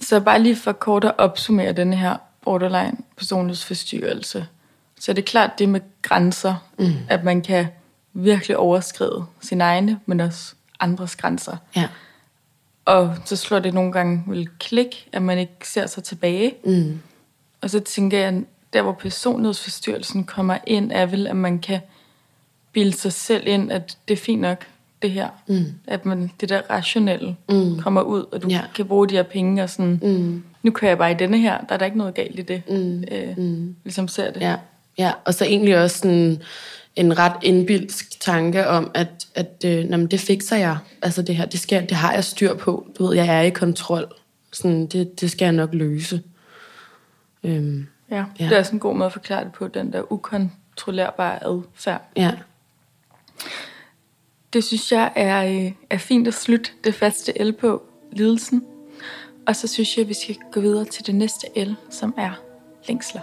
[0.00, 4.46] Så bare lige for kort at opsummere den her borderline personlighedsforstyrrelse,
[5.00, 6.92] så er det klart det med grænser, mm.
[7.08, 7.66] at man kan
[8.12, 11.56] virkelig overskride sine egne, men også andres grænser.
[11.76, 11.88] Ja.
[12.84, 16.54] Og så slår det nogle gange vel klik, at man ikke ser sig tilbage.
[16.64, 17.00] Mm.
[17.60, 18.42] Og så tænker jeg,
[18.72, 21.80] der hvor personlighedsforstyrrelsen kommer ind, er vel, at man kan
[22.72, 24.66] bilde sig selv ind, at det er fint nok,
[25.02, 25.28] det her.
[25.46, 25.64] Mm.
[25.86, 27.78] At man, det der rationelle Mm.
[27.82, 28.60] kommer ud, og du Ja.
[28.74, 30.42] kan bruge de her penge og sådan, Mm.
[30.62, 32.62] nu kører jeg bare i denne her, der er der ikke noget galt i det.
[32.68, 33.04] Mm.
[33.12, 33.76] Øh, Mm.
[33.84, 34.40] Ligesom ser det.
[34.40, 34.56] Ja,
[34.98, 35.12] ja.
[35.24, 36.42] og så egentlig også sådan
[36.96, 40.78] en ret indbildsk tanke om, at, at øh, nå, men det fikser jeg.
[41.02, 42.86] Altså det her, det, skal, det har jeg styr på.
[42.98, 44.14] Du ved, jeg er i kontrol.
[44.52, 46.22] Sådan, det, det skal jeg nok løse.
[47.44, 48.44] Øhm, Ja, Ja.
[48.44, 52.02] det er også en god måde at forklare det på, den der ukontrollerbare adfærd.
[52.16, 52.30] ja.
[54.52, 58.64] Det synes jeg er, øh, er fint at slutte det faste L på, lidelsen.
[59.46, 62.30] Og så synes jeg, at vi skal gå videre til det næste L, som er
[62.88, 63.20] længsler.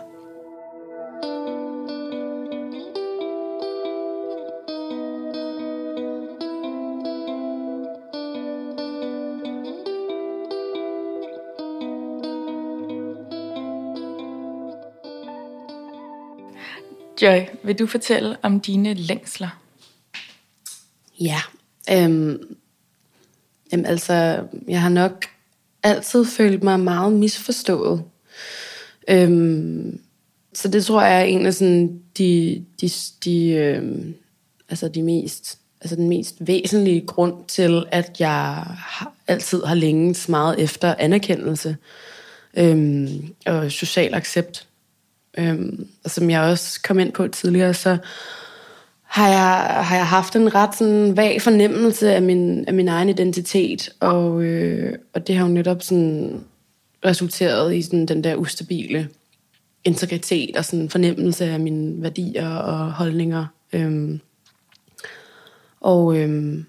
[17.21, 19.61] Joy, vil du fortælle om dine længsler?
[21.19, 21.41] Ja.
[21.91, 22.57] Øhm,
[23.71, 25.25] jamen altså, jeg har nok
[25.83, 28.03] altid følt mig meget misforstået.
[29.09, 30.01] Øhm,
[30.53, 32.89] så det tror jeg er en af sådan de, de,
[33.25, 34.15] de, øhm,
[34.69, 38.29] altså de mest, altså den mest væsentlige grund til, at jeg
[38.77, 41.77] har, altid har længes meget efter anerkendelse
[42.57, 44.68] øhm, og social accept.
[45.39, 47.97] Øhm, og som jeg også kom ind på tidligere, så
[49.03, 53.09] har jeg, har jeg haft en ret sådan vag fornemmelse af min, af min egen
[53.09, 56.43] identitet, og, øh, og det har jo netop sådan
[57.05, 59.09] resulteret i sådan den der ustabile
[59.83, 63.45] integritet og sådan fornemmelse af mine værdier og holdninger.
[63.73, 64.19] Øhm,
[65.81, 66.65] og øhm,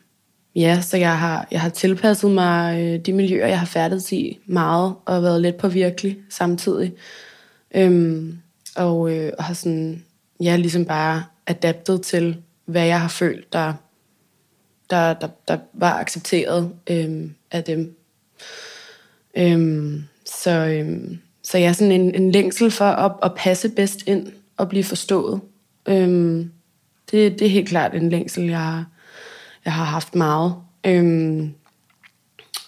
[0.55, 4.39] ja, så jeg har, jeg har tilpasset mig øh, de miljøer, jeg har færdet i
[4.47, 6.93] meget, og været lidt påvirkelig samtidig.
[7.75, 8.39] Øhm,
[8.77, 10.05] og, øh, og har sådan,
[10.41, 13.75] ja, ligesom bare adaptet til, hvad jeg har følt, der,
[14.91, 17.97] der, der, der var accepteret øh, af dem.
[19.37, 19.93] Øh,
[20.27, 24.33] så, øh, så jeg er sådan en, en længsel for at, at passe bedst ind
[24.57, 25.41] og blive forstået.
[25.89, 26.47] Øh,
[27.11, 28.85] det, det er helt klart en længsel, jeg
[29.65, 30.55] jeg har haft meget.
[30.87, 31.49] Øh,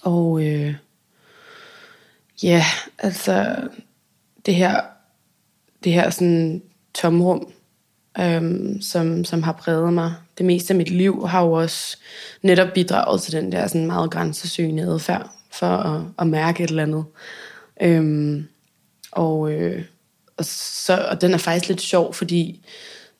[0.02, 0.74] og øh,
[2.42, 2.64] ja,
[2.98, 3.68] altså
[4.46, 4.80] det her,
[5.84, 6.62] det her sådan
[6.94, 7.52] tomrum,
[8.20, 11.96] øhm, som, som har præget mig det meste af mit liv, har jo også
[12.42, 16.82] netop bidraget til den der sådan meget grænsesøgende adfærd for at, at mærke et eller
[16.82, 17.04] andet.
[17.82, 18.48] Øhm,
[19.12, 19.84] og, øh,
[20.36, 22.66] og, så, og den er faktisk lidt sjov, fordi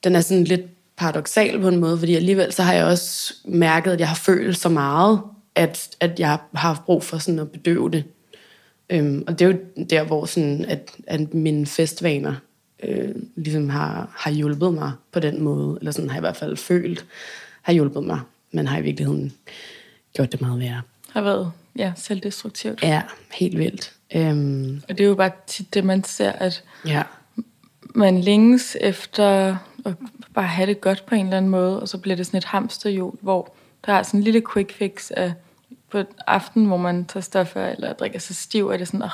[0.05, 0.63] den er sådan lidt
[0.97, 4.57] paradoxal på en måde, fordi alligevel så har jeg også mærket, at jeg har følt
[4.57, 5.21] så meget,
[5.55, 8.05] at, at jeg har haft brug for sådan at bedøve det.
[8.91, 12.35] Øhm, og det er jo der, hvor sådan, at, at mine festvaner
[12.83, 16.37] øh, ligesom har, har hjulpet mig på den måde, eller sådan har jeg i hvert
[16.37, 17.07] fald følt,
[17.63, 18.21] har hjulpet mig,
[18.53, 19.33] men har i virkeligheden
[20.13, 20.83] gjort det meget værre.
[21.11, 22.83] Har været ja, selvdestruktivt.
[22.83, 23.93] Ja, helt vildt.
[24.15, 27.03] Øhm, Og det er jo bare tit det, man ser, at ja,
[27.95, 29.95] man længes efter at
[30.35, 32.45] bare have det godt på en eller anden måde, og så bliver det sådan et
[32.45, 33.55] hamsterhjul, hvor
[33.87, 35.33] der er sådan en lille quick fix af
[35.91, 39.11] på aften, hvor man tager stoffer eller drikker sig stiv, er det sådan, oh,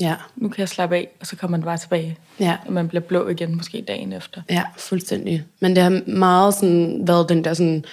[0.00, 2.18] ja, nu kan jeg slappe af, og så kommer man bare tilbage.
[2.40, 2.56] ja.
[2.66, 4.42] Og man bliver blå igen, måske dagen efter.
[4.50, 5.44] Ja, fuldstændig.
[5.60, 7.84] Men det har meget sådan været den der sådan,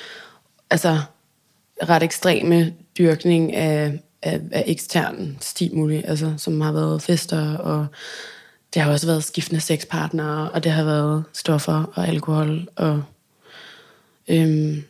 [0.69, 0.99] altså
[1.89, 7.87] ret ekstreme dyrkning af, af, af ekstern stimuli, altså som har været fester, og
[8.73, 13.03] det har også været skiftende sexpartnere, og det har været stoffer og alkohol, og
[14.27, 14.83] øhm,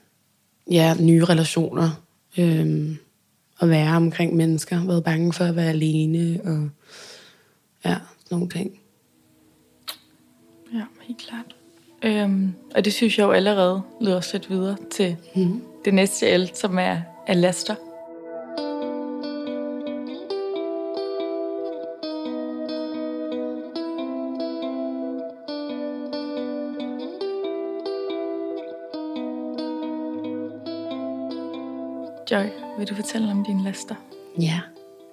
[0.72, 1.90] ja, nye relationer,
[2.38, 2.98] øhm,
[3.62, 6.70] at være omkring mennesker, været bange for at være alene, og
[7.86, 7.96] ja,
[8.32, 8.80] nogle ting.
[10.74, 11.56] Ja, helt klart.
[12.04, 15.62] Øhm, og det synes jeg jo allerede leder os lidt videre til Mm.
[15.86, 17.76] det næste el, som er, er laster.
[32.32, 32.46] Joy,
[32.78, 33.96] vil du fortælle om dine laster?
[34.42, 34.60] Ja.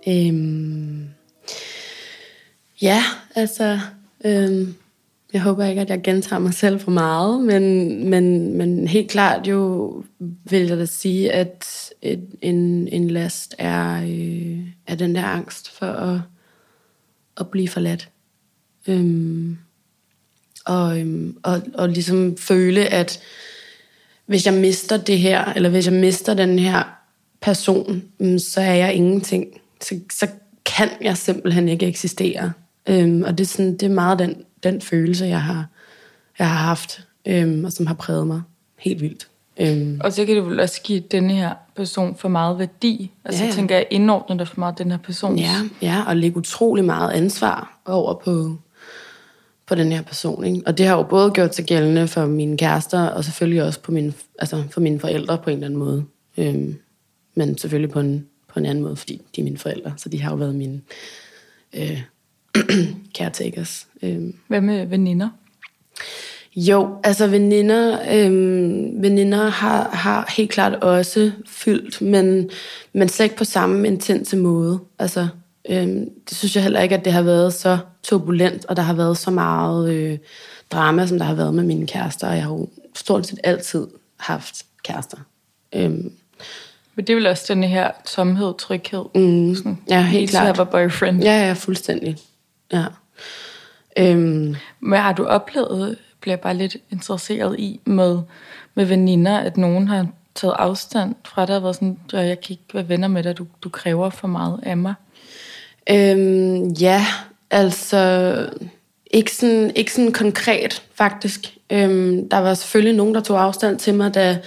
[0.08, 1.03] Øhm,
[2.84, 3.02] ja,
[3.34, 3.78] altså...
[4.24, 4.74] Øhm,
[5.34, 7.64] jeg håber ikke, at jeg gentager mig selv for meget, men,
[8.10, 11.66] men, men helt klart jo vil jeg da sige, at
[12.02, 16.20] et, en, en last er, øh, er den der angst for at,
[17.40, 18.08] at blive forladt.
[18.86, 19.58] Øhm,
[20.64, 23.20] og, øhm, og, og ligesom føle, at
[24.26, 26.82] hvis jeg mister det her, eller hvis jeg mister den her
[27.40, 29.60] person, mm, så er jeg ingenting.
[29.80, 30.28] Så, så
[30.66, 32.52] kan jeg simpelthen ikke eksistere.
[32.88, 35.66] Øhm, og det er, sådan, det er meget den, den følelse, jeg har,
[36.38, 38.42] jeg har haft, øhm, og som har præget mig
[38.78, 39.28] helt vildt.
[39.60, 40.00] Øhm.
[40.04, 43.10] Og så kan det vel også give denne her person for meget værdi.
[43.24, 43.54] Altså ja, ja.
[43.54, 45.38] tænker jeg, indordner dig for meget den her person.
[45.38, 48.56] Ja, ja, og lægge utrolig meget ansvar over på,
[49.66, 50.44] på den her person.
[50.44, 50.62] Ikke?
[50.66, 53.92] Og det har jo både gjort sig gældende for mine kærester, og selvfølgelig også på
[53.92, 56.04] mine, altså for mine forældre på en eller anden måde.
[56.36, 56.76] Øhm,
[57.34, 60.22] men selvfølgelig på en, på en anden måde, fordi de er mine forældre, så de
[60.22, 60.80] har jo været mine
[61.72, 62.02] øh,
[63.18, 63.86] caretakers.
[64.02, 64.34] Øhm.
[64.48, 65.28] Hvad med veninder?
[66.56, 72.50] Jo, altså veninder, øhm, veninder har, har helt klart også fyldt, men,
[72.92, 74.80] men slet ikke på samme intense måde.
[74.98, 75.28] Altså,
[75.70, 78.94] øhm, det synes jeg heller ikke, at det har været så turbulent, og der har
[78.94, 80.18] været så meget øh,
[80.70, 83.86] drama, som der har været med mine kærester, og jeg har jo stort set altid
[84.16, 85.18] haft kærester.
[85.74, 86.12] Øhm,
[86.94, 89.04] men det er vel også den her tomhed, tryghed?
[89.14, 90.56] Mm, sådan, ja, helt klart.
[90.56, 91.22] have a boyfriend.
[91.22, 92.16] Ja, ja, fuldstændig.
[92.72, 92.84] Ja.
[93.98, 94.56] Øhm.
[94.80, 98.18] Men har du oplevet, bliver bare lidt interesseret i med,
[98.74, 102.74] med veninder, at nogen har taget afstand fra dig og været sådan, jeg kan ikke
[102.74, 104.94] være venner med dig, du, du kræver for meget af mig?
[105.90, 107.06] Øhm, ja,
[107.50, 108.34] altså
[109.10, 111.56] ikke sådan, ikke sådan konkret faktisk.
[111.70, 114.38] Øhm, der var selvfølgelig nogen, der tog afstand til mig, da,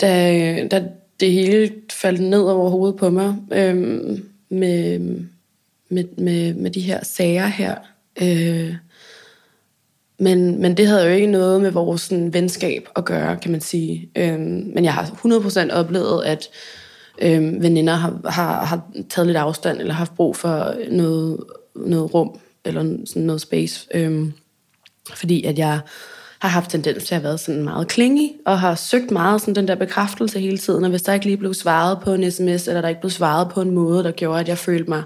[0.00, 0.84] da, da
[1.20, 4.98] det hele faldt ned over hovedet på mig øhm, med,
[5.88, 7.74] med, med, med de her sager her.
[8.22, 8.74] Øh,
[10.18, 13.60] men, men det havde jo ikke noget med vores sådan, venskab at gøre, kan man
[13.60, 14.10] sige.
[14.16, 16.48] Øh, men jeg har 100% oplevet, at
[17.22, 21.40] øh, veninder har, har, har taget lidt afstand, eller haft brug for noget,
[21.74, 23.86] noget rum, eller sådan noget space.
[23.94, 24.30] Øh,
[25.14, 25.80] fordi at jeg
[26.38, 29.68] har haft tendens til at være sådan meget klingig, og har søgt meget sådan den
[29.68, 32.80] der bekræftelse hele tiden, og hvis der ikke lige blev svaret på en sms, eller
[32.80, 35.02] der ikke blev svaret på en måde, der gjorde, at jeg følte mig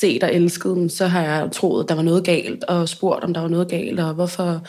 [0.00, 3.34] set og elsket, så har jeg troet, at der var noget galt, og spurgt, om
[3.34, 4.62] der var noget galt, og hvorfor,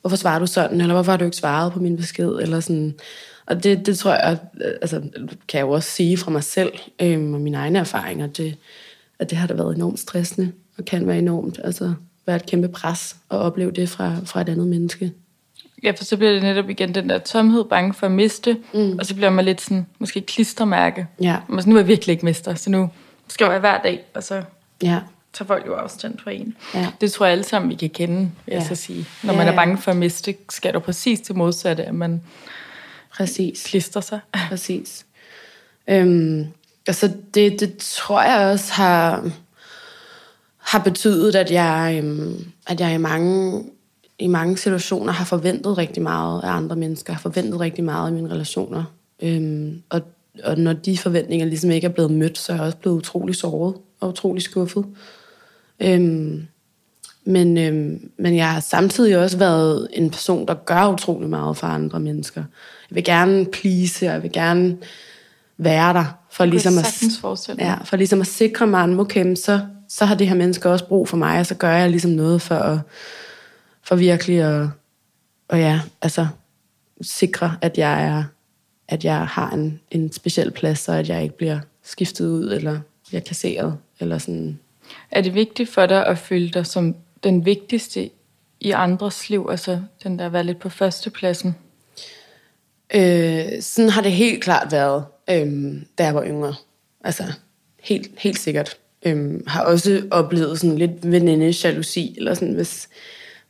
[0.00, 2.94] hvorfor svarer du sådan, eller hvorfor har du ikke svaret på min besked, eller sådan.
[3.46, 5.00] Og det, det tror jeg, altså,
[5.48, 8.56] kan jeg jo også sige fra mig selv, øhm, og mine egne erfaringer, det,
[9.18, 11.94] at det har da været enormt stressende, og kan være enormt, altså
[12.26, 15.12] være et kæmpe pres at opleve det fra, fra et andet menneske.
[15.82, 18.98] Ja, for så bliver det netop igen den der tomhed, bange for at miste, mm.
[18.98, 21.06] og så bliver man lidt sådan, måske klistermærke.
[21.20, 21.36] Ja.
[21.48, 22.90] Men nu er jeg virkelig ikke mister, så nu
[23.28, 24.42] skal jeg hver dag, og så
[24.84, 25.00] ja.
[25.32, 26.56] tager folk jo afstand fra en.
[26.74, 26.88] Ja.
[27.00, 28.54] Det tror jeg alle sammen, vi kan kende, vil ja.
[28.54, 29.06] jeg så sige.
[29.22, 32.22] Når ja, man er bange for at miste, skal du præcis til modsatte, at man
[33.16, 33.62] præcis.
[33.66, 34.20] klister sig.
[34.48, 35.06] Præcis.
[35.88, 36.46] Øhm,
[36.86, 39.30] altså det, det tror jeg også har,
[40.58, 43.64] har betydet, at jeg, øhm, at jeg i mange
[44.18, 48.12] i mange situationer har forventet rigtig meget af andre mennesker, har forventet rigtig meget af
[48.12, 48.84] mine relationer.
[49.22, 50.00] Øhm, og,
[50.44, 53.34] og når de forventninger ligesom ikke er blevet mødt, så er jeg også blevet utrolig
[53.34, 54.84] såret og utrolig skuffet.
[55.80, 56.46] Øhm,
[57.24, 61.66] men, øhm, men jeg har samtidig også været en person, der gør utrolig meget for
[61.66, 62.44] andre mennesker.
[62.90, 64.76] Jeg vil gerne please, og jeg vil gerne
[65.56, 67.02] være der, for ligesom, at,
[67.58, 70.88] ja, for ligesom at sikre mig, at okay, så, så har det her menneske også
[70.88, 72.78] brug for mig, og så gør jeg ligesom noget for at
[73.82, 74.68] for virkelig at,
[75.48, 76.26] og ja, altså,
[77.00, 78.24] sikre, at jeg er
[78.88, 82.80] at jeg har en, en speciel plads, så at jeg ikke bliver skiftet ud, eller
[83.14, 84.58] bliver kasseret, eller sådan.
[85.10, 88.10] Er det vigtigt for dig at føle dig som den vigtigste
[88.60, 91.56] i andres liv, altså den der være lidt på førstepladsen?
[92.94, 96.54] Øh, sådan har det helt klart været, øh, da jeg var yngre.
[97.04, 97.24] Altså,
[97.82, 98.76] helt, helt sikkert.
[99.06, 102.88] Øh, har også oplevet sådan lidt veninde jalousi, eller sådan, hvis,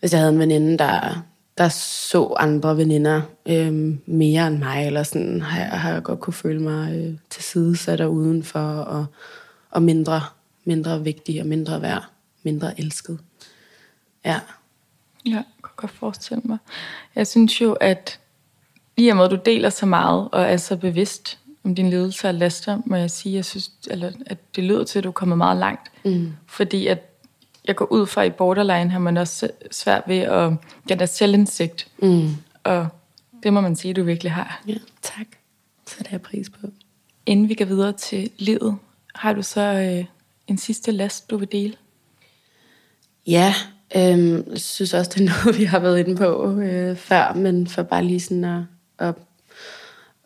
[0.00, 1.24] hvis jeg havde en veninde, der,
[1.58, 3.72] der så andre veninder øh,
[4.06, 7.42] mere end mig, eller sådan, har jeg, har jeg godt kunne føle mig øh, til
[7.42, 9.06] side sat og udenfor, og,
[9.74, 10.22] og mindre,
[10.64, 12.04] mindre vigtig, og mindre værd,
[12.42, 13.18] mindre elsket.
[14.24, 14.40] Ja.
[15.26, 16.58] Ja, jeg kan godt forestille mig.
[17.14, 18.20] Jeg synes jo, at
[18.96, 22.28] i og med, at du deler så meget, og er så bevidst om din ledelse
[22.28, 25.12] af laster, må jeg sige, jeg synes, eller, at det lyder til, at du er
[25.12, 25.90] kommet meget langt.
[26.04, 26.32] Mm.
[26.46, 27.10] Fordi at
[27.64, 30.52] jeg går ud fra i borderline, har man også svært ved at
[30.88, 31.88] get der selvindsigt.
[31.98, 32.30] Mm.
[32.64, 32.88] Og
[33.42, 34.62] det må man sige, du virkelig har.
[34.68, 35.26] Ja, tak.
[35.86, 36.66] Så det er pris på.
[37.26, 38.78] Inden vi går videre til livet,
[39.14, 40.04] har du så øh,
[40.46, 41.74] en sidste last, du vil dele?
[43.26, 43.54] Ja,
[43.96, 47.66] øhm, jeg synes også, det er noget, vi har været inde på øh, før, men
[47.66, 48.62] for bare lige sådan at,
[48.98, 49.14] at,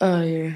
[0.01, 0.53] at øh,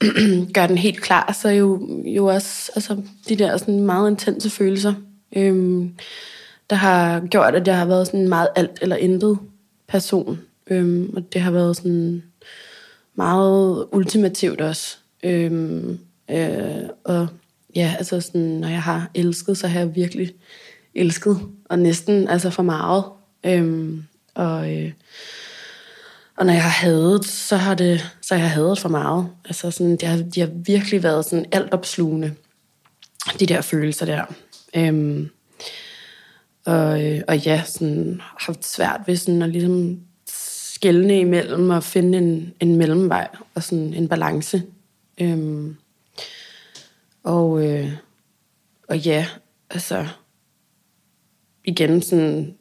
[0.54, 4.50] gøre den helt klar, så er jo, jo også altså, de der sådan meget intense
[4.50, 4.94] følelser,
[5.36, 5.84] øh,
[6.70, 9.38] der har gjort, at jeg har været sådan en meget alt eller intet
[9.88, 10.40] person.
[10.66, 12.22] Øh, og det har været sådan
[13.14, 14.96] meget ultimativt også.
[15.22, 15.82] Øh,
[16.30, 17.28] øh, og
[17.76, 20.34] ja, altså sådan, når jeg har elsket, så har jeg virkelig
[20.94, 23.04] elsket, og næsten altså for meget.
[23.46, 24.04] Øhm,
[24.34, 24.92] og, øh,
[26.36, 29.28] og når jeg har hadet, så har, det, så har jeg hadet for meget.
[29.44, 32.34] Altså sådan, det har, de har virkelig været sådan altopslugende,
[33.40, 34.24] de der følelser der.
[34.76, 35.30] Øhm,
[36.66, 40.00] og, øh, og ja, sådan, haft svært ved sådan at ligesom
[40.74, 44.62] skældne imellem og finde en, en mellemvej og sådan en balance.
[45.20, 45.76] Øhm,
[47.24, 47.92] og, øh,
[48.88, 49.26] og ja,
[49.70, 50.06] altså
[51.64, 52.54] igen sådan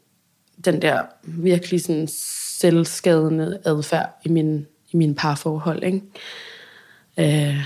[0.66, 2.08] den der virkelig sådan
[2.60, 6.02] selvskadende adfærd i min, i min parforhold, ikke?
[7.18, 7.66] Øh.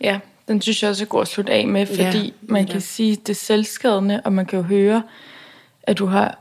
[0.00, 2.74] Ja, den synes jeg også er god at slutte af med, fordi ja, man kan
[2.74, 2.80] ja.
[2.80, 5.02] sige, det er selvskadende, og man kan jo høre,
[5.82, 6.38] at du har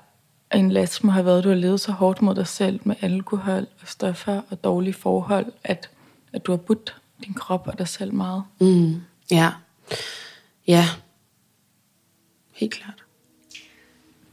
[0.54, 2.96] en last må have været, at du har levet så hårdt mod dig selv med
[3.02, 5.90] alkohol og stoffer og dårlige forhold, at,
[6.34, 6.96] at du har budt
[7.26, 8.44] din krop og dig selv meget.
[8.60, 8.96] Mm,
[9.32, 9.52] ja.
[10.68, 10.86] Ja.
[12.54, 13.04] Helt klart.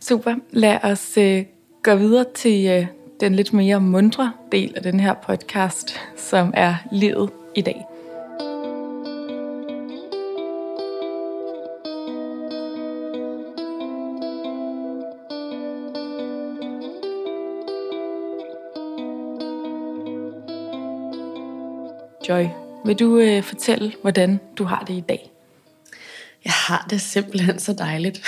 [0.00, 0.34] Super.
[0.50, 1.44] Lad os øh,
[1.82, 2.86] gå videre til øh,
[3.20, 7.84] den lidt mere mundre del af den her podcast, som er livet i dag.
[22.28, 22.44] Joy,
[22.84, 25.33] vil du øh, fortælle, hvordan du har det i dag?
[26.44, 28.22] Jeg har det simpelthen så dejligt.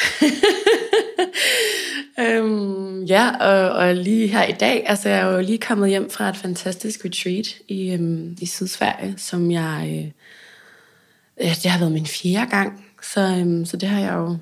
[2.20, 6.10] øhm, ja, og, og lige her i dag, altså jeg er jo lige kommet hjem
[6.10, 11.92] fra et fantastisk retreat i, øhm, i Sydsverige, som jeg, øh, ja, det har været
[11.92, 14.36] min fjerde gang, så, øhm, så det har jeg jo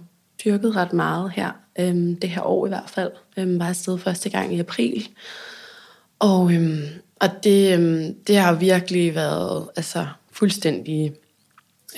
[0.44, 3.12] dyrket ret meget her, øhm, det her år i hvert fald.
[3.36, 5.08] Øhm, var afsted første gang i april,
[6.18, 6.82] og, øhm,
[7.20, 11.12] og det, øhm, det har virkelig været altså, fuldstændig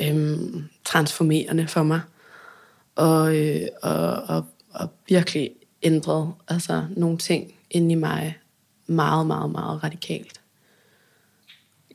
[0.01, 2.01] øhm, transformerende for mig.
[2.95, 5.51] Og, øh, og, og, og virkelig
[5.83, 8.39] ændret altså, nogle ting ind i mig
[8.87, 10.41] meget, meget, meget radikalt.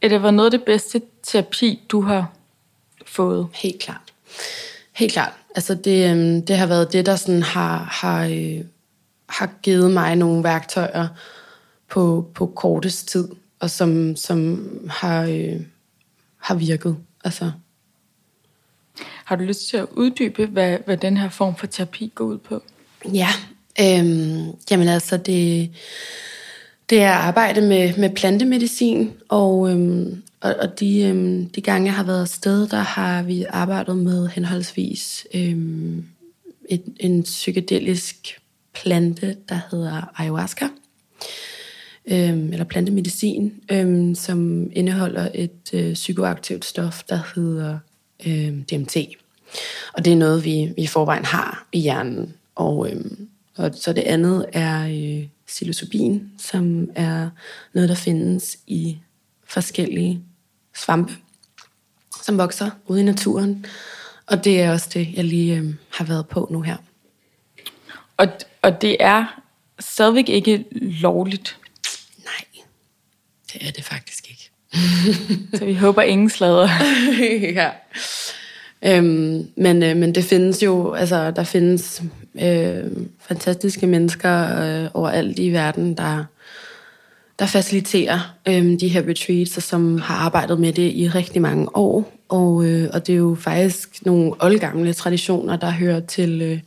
[0.01, 2.33] Er det var noget af det bedste terapi, du har
[3.05, 3.47] fået?
[3.53, 4.13] Helt klart.
[4.93, 5.33] Helt klart.
[5.55, 8.65] Altså det, øhm, det har været det, der sådan har, har, øh,
[9.29, 11.07] har givet mig nogle værktøjer
[11.89, 13.29] på, på kortest tid,
[13.59, 15.61] og som, som har, øh,
[16.37, 16.97] har virket.
[17.23, 17.51] Altså.
[19.25, 22.37] Har du lyst til at uddybe, hvad, hvad den her form for terapi går ud
[22.37, 22.63] på?
[23.13, 23.29] Ja,
[23.79, 25.69] øhm, jamen altså det,
[26.89, 31.95] det er arbejde med, med plantemedicin, og, øhm, og, og de, øhm, de gange, jeg
[31.95, 36.05] har været afsted, der har vi arbejdet med henholdsvis øhm,
[36.69, 38.39] et, en psykedelisk
[38.73, 40.67] plante, der hedder ayahuasca,
[42.11, 47.77] øhm, eller plantemedicin, øhm, som indeholder et øh, psykoaktivt stof, der hedder
[48.25, 48.97] øhm, DMT.
[49.93, 52.33] Og det er noget, vi, vi i forvejen har i hjernen.
[52.55, 57.29] Og, øhm, og så det andet er øh, psilocybin, som er
[57.73, 58.97] noget, der findes i
[59.43, 60.21] forskellige
[60.75, 61.13] svampe,
[62.23, 63.65] som vokser ude i naturen.
[64.25, 66.77] Og det er også det, jeg lige øh, har været på nu her.
[68.17, 68.27] Og,
[68.61, 69.41] og det er
[69.79, 71.57] stadigvæk ikke lovligt
[73.53, 74.40] det er det faktisk ikke.
[75.57, 76.69] så vi håber ingen slader.
[77.61, 77.69] ja.
[78.85, 82.03] Øhm, men, øh, men det findes jo, altså der findes
[82.41, 82.83] øh,
[83.19, 86.25] fantastiske mennesker øh, overalt i verden, der,
[87.39, 91.75] der faciliterer øh, de her retreats, og som har arbejdet med det i rigtig mange
[91.75, 92.13] år.
[92.29, 96.59] Og, øh, og det er jo faktisk nogle oldgamle traditioner, der hører til, øh,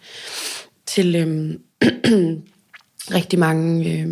[0.86, 1.54] til øh,
[3.18, 4.06] rigtig mange, øh,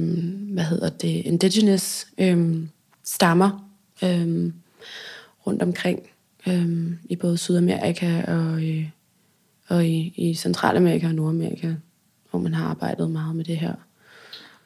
[0.53, 2.57] hvad hedder det, indigenous øh,
[3.05, 3.71] stammer
[4.05, 4.53] øh,
[5.46, 6.00] rundt omkring
[6.48, 8.88] øh, i både Sydamerika og, øh,
[9.68, 11.74] og i, i Centralamerika og Nordamerika,
[12.30, 13.74] hvor man har arbejdet meget med det her.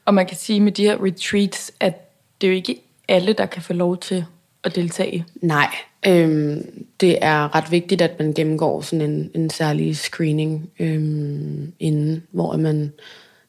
[0.05, 3.47] Og man kan sige med de her retreats, at det er jo ikke alle, der
[3.47, 4.25] kan få lov til
[4.65, 5.27] at deltage.
[5.35, 5.69] Nej,
[6.07, 6.57] øh,
[7.01, 12.57] det er ret vigtigt, at man gennemgår sådan en, en særlig screening øh, inden, hvor
[12.57, 12.93] man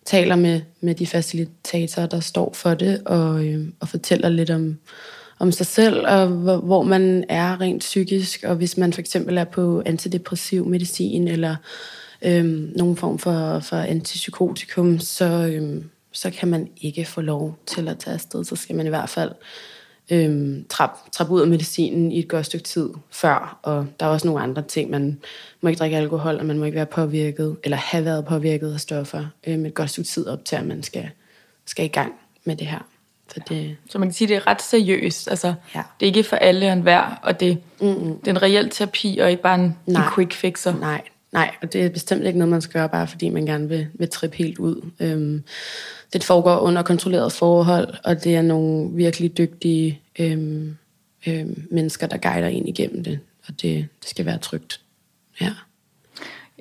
[0.05, 4.77] taler med, med de facilitatorer, der står for det, og, øh, og fortæller lidt om,
[5.39, 9.38] om sig selv, og hvor, hvor man er rent psykisk, og hvis man for eksempel
[9.38, 11.55] er på antidepressiv medicin, eller
[12.21, 17.88] øhm, nogen form for, for antipsykotikum, så, øhm, så kan man ikke få lov til
[17.88, 18.43] at tage afsted.
[18.43, 19.31] Så skal man i hvert fald
[20.11, 23.59] øhm, trappe trap ud af medicinen i et godt stykke tid før.
[23.63, 24.89] Og der er også nogle andre ting.
[24.89, 25.19] Man
[25.61, 28.79] må ikke drikke alkohol, og man må ikke være påvirket, eller have været påvirket af
[28.79, 31.09] stoffer øhm, et godt stykke tid op til, at man skal,
[31.65, 32.13] skal i gang
[32.45, 32.96] med det her.
[33.34, 33.78] Så, det...
[33.89, 35.28] så man kan sige, at det er ret seriøst.
[35.30, 35.84] Altså, ja.
[35.99, 38.19] Det er ikke for alle og enhver, og det, mm-hmm.
[38.19, 40.80] det er en reel terapi, og ikke bare en, en quick fixer.
[40.80, 41.01] Nej,
[41.32, 43.88] nej, og det er bestemt ikke noget, man skal gøre, bare fordi man gerne vil,
[43.93, 44.91] vil trippe helt ud.
[44.99, 45.43] Øhm,
[46.13, 50.78] det foregår under kontrolleret forhold, og det er nogle virkelig dygtige øhm,
[51.28, 54.82] øhm, mennesker, der guider en igennem det, og det, det skal være trygt.
[55.41, 55.53] Ja.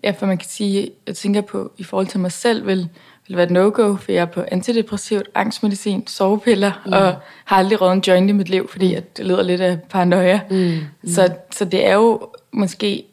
[0.05, 2.89] Ja, for man kan sige, jeg tænker på, i forhold til mig selv, vil,
[3.29, 6.93] vil være et no-go, for jeg er på antidepressivt, angstmedicin, sovepiller, mm.
[6.93, 7.14] og
[7.45, 10.41] har aldrig røget en joint i mit liv, fordi at det leder lidt af paranoia.
[10.51, 10.57] Mm.
[10.57, 11.09] Mm.
[11.09, 13.05] Så, så det er jo måske,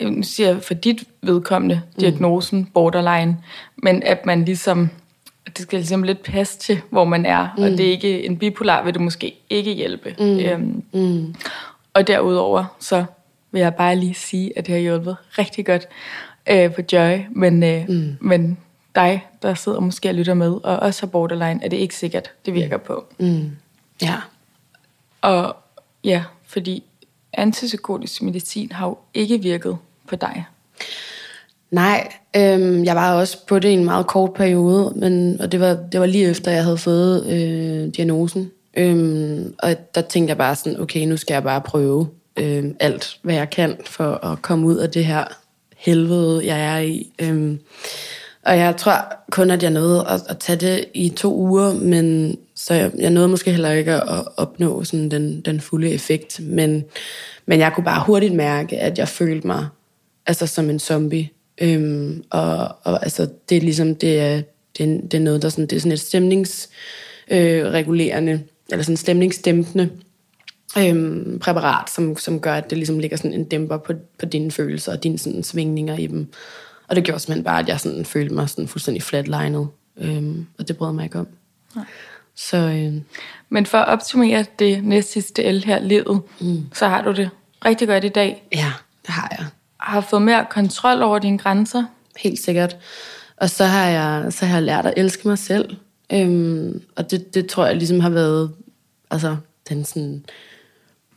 [0.00, 2.00] nu siger jeg for dit vedkommende, mm.
[2.00, 3.36] diagnosen borderline,
[3.76, 4.90] men at man ligesom
[5.56, 7.62] det skal ligesom lidt passe til, hvor man er, mm.
[7.62, 10.14] og det er ikke en bipolar, vil det måske ikke hjælpe.
[10.18, 10.38] Mm.
[10.38, 11.34] Øhm, mm.
[11.94, 13.04] Og derudover, så
[13.52, 15.86] vil jeg bare lige sige, at det har hjulpet rigtig godt
[16.50, 18.16] øh, på Joy, men, øh, mm.
[18.20, 18.58] men
[18.98, 22.30] dig, der sidder måske og lytter med, og også har borderline, er det ikke sikkert,
[22.46, 23.04] det virker på.
[23.18, 23.50] Mm.
[24.02, 24.14] Ja.
[25.20, 25.56] Og
[26.04, 26.82] ja, fordi
[27.32, 29.76] antipsykotisk medicin har jo ikke virket
[30.08, 30.44] på dig.
[31.70, 35.60] Nej, øhm, jeg var også på det i en meget kort periode, men, og det
[35.60, 38.50] var, det var lige efter, jeg havde fået øh, diagnosen.
[38.74, 43.18] Øhm, og der tænkte jeg bare sådan, okay, nu skal jeg bare prøve øh, alt,
[43.22, 45.24] hvad jeg kan, for at komme ud af det her
[45.76, 47.12] helvede, jeg er i.
[47.18, 47.60] Øhm,
[48.48, 52.38] og jeg tror kun, at jeg nåede at, at tage det i to uger, men
[52.54, 56.40] så jeg, jeg nåede måske heller ikke at opnå sådan den, den fulde effekt.
[56.40, 56.84] Men,
[57.46, 59.66] men jeg kunne bare hurtigt mærke, at jeg følte mig
[60.26, 61.30] altså som en zombie.
[61.60, 64.42] Øhm, og, og altså, det er ligesom, det er,
[64.78, 68.38] det er, det er noget, der sådan, det er sådan et stemningsregulerende, øh,
[68.70, 69.90] eller sådan stemningsdæmpende
[70.78, 74.50] øhm, præparat, som, som gør, at det ligesom ligger sådan en dæmper på, på dine
[74.50, 76.32] følelser og dine sådan, svingninger i dem.
[76.88, 79.66] Og det gjorde simpelthen bare, at jeg sådan, følte mig sådan fuldstændig flatlined.
[79.96, 81.28] Øhm, og det brød mig ikke om.
[81.76, 81.84] Nej.
[82.34, 83.04] Så, øhm.
[83.48, 86.66] Men for at optimere det næste sidste el her, livet, mm.
[86.74, 87.30] så har du det
[87.64, 88.48] rigtig godt i dag.
[88.52, 88.72] Ja,
[89.06, 89.46] det har jeg
[89.88, 91.84] har fået mere kontrol over dine grænser?
[92.16, 92.76] Helt sikkert.
[93.36, 95.76] Og så har jeg, så har jeg lært at elske mig selv.
[96.12, 98.52] Øhm, og det, det tror jeg ligesom har været
[99.10, 99.36] altså,
[99.68, 100.24] den sådan,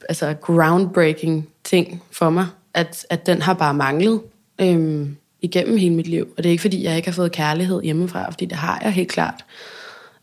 [0.09, 2.47] altså groundbreaking ting for mig.
[2.73, 4.21] At, at den har bare manglet
[4.61, 6.27] øhm, igennem hele mit liv.
[6.37, 8.91] Og det er ikke, fordi jeg ikke har fået kærlighed hjemmefra, fordi det har jeg
[8.91, 9.45] helt klart.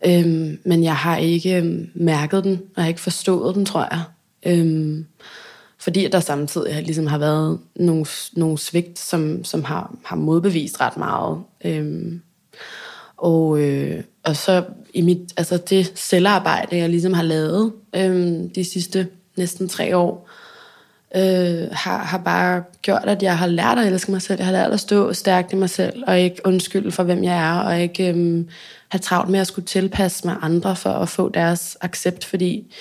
[0.07, 3.89] Øhm, men jeg har ikke øhm, mærket den, og jeg har ikke forstået den, tror
[3.91, 4.03] jeg.
[4.47, 5.07] Øhm,
[5.79, 10.97] fordi der samtidig ligesom har været nogle, nogle svigt, som, som har, har modbevist ret
[10.97, 11.39] meget.
[11.65, 12.23] Øhm,
[13.17, 14.65] og, øh, og så
[14.95, 20.28] i mit, altså det selvarbejde, jeg ligesom har lavet øhm, de sidste næsten tre år,
[21.17, 24.39] øh, har, har bare gjort, at jeg har lært at elske mig selv.
[24.39, 27.39] Jeg har lært at stå stærkt i mig selv, og ikke undskylde for, hvem jeg
[27.39, 28.45] er, og ikke øh,
[28.89, 32.75] have travlt med at skulle tilpasse mig andre for at få deres accept, fordi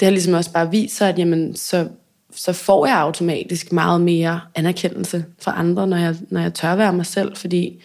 [0.00, 1.88] det har ligesom også bare vist sig, at jamen, så
[2.36, 6.92] så får jeg automatisk meget mere anerkendelse fra andre, når jeg, når jeg tør være
[6.92, 7.82] mig selv, fordi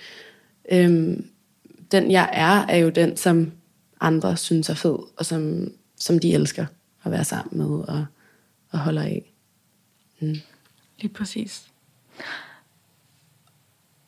[0.71, 1.17] øh,
[1.91, 3.51] den jeg er, er jo den, som
[4.01, 6.65] andre synes er fed, og som, som de elsker
[7.03, 8.05] at være sammen med og,
[8.71, 9.28] og holder af.
[10.19, 10.35] Mm.
[10.99, 11.63] Lige præcis.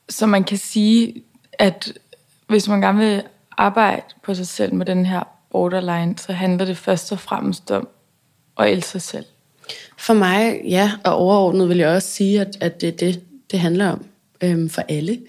[0.10, 1.94] Så man kan sige, at
[2.48, 3.24] hvis man gerne vil
[3.58, 7.88] arbejde på sig selv med den her borderline, så handler det først og fremmest om
[8.60, 9.26] at elske sig selv.
[9.98, 13.60] For mig, ja, og overordnet vil jeg også sige, at, at det er det, det
[13.60, 14.06] handler om
[14.44, 15.20] øhm, for alle.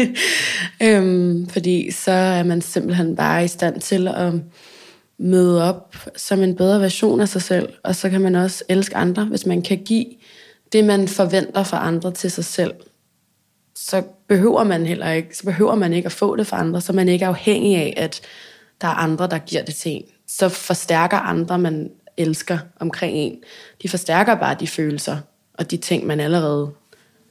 [0.82, 4.32] øhm, fordi så er man simpelthen bare i stand til at
[5.18, 8.96] møde op som en bedre version af sig selv, og så kan man også elske
[8.96, 10.06] andre, hvis man kan give
[10.72, 12.74] det, man forventer fra andre til sig selv,
[13.74, 16.92] så behøver man heller ikke, så behøver man ikke at få det fra andre, så
[16.92, 18.20] man ikke er afhængig af, at
[18.80, 20.04] der er andre, der giver det til en.
[20.26, 23.42] Så forstærker andre, man elsker omkring en,
[23.82, 25.18] de forstærker bare de følelser
[25.54, 26.70] og de ting, man allerede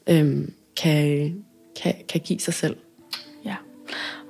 [0.08, 1.36] øhm, kan,
[1.82, 2.76] kan, kan give sig selv.
[3.46, 3.56] Ja,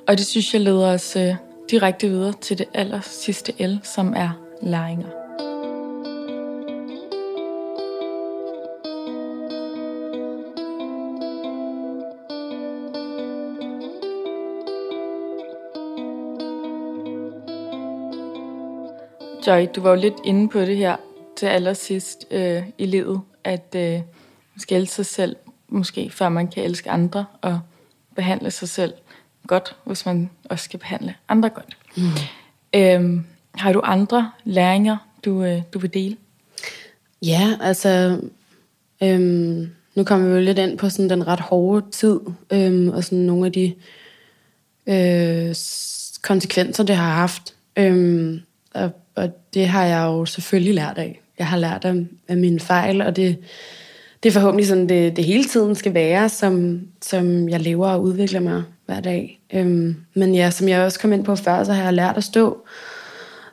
[0.07, 1.35] og det synes jeg leder os øh,
[1.71, 4.29] direkte videre til det aller sidste L, som er
[4.61, 5.07] læringer.
[19.47, 20.95] Joy, du var jo lidt inde på det her
[21.37, 25.35] til allersidst øh, i livet, at øh, man skal elske sig selv,
[25.67, 27.59] måske før man kan elske andre, og
[28.15, 28.93] behandle sig selv
[29.47, 31.77] godt, hvis man også skal behandle andre godt.
[31.97, 32.03] Mm.
[32.75, 33.25] Øhm,
[33.55, 36.17] har du andre læringer, du, øh, du vil dele?
[37.21, 38.21] Ja, altså...
[39.03, 42.19] Øhm, nu kommer vi jo lidt ind på sådan den ret hårde tid,
[42.51, 43.73] øhm, og sådan nogle af de
[44.87, 45.55] øh,
[46.21, 47.53] konsekvenser, det har haft.
[47.75, 48.41] Øhm,
[48.73, 51.21] og, og det har jeg jo selvfølgelig lært af.
[51.39, 51.95] Jeg har lært af,
[52.27, 53.37] af mine fejl, og det,
[54.23, 58.01] det er forhåbentlig sådan, det, det hele tiden skal være, som, som jeg lever og
[58.01, 59.39] udvikler mig hver dag.
[59.53, 62.23] Øhm, men ja, som jeg også kom ind på før, så har jeg lært at
[62.23, 62.57] stå,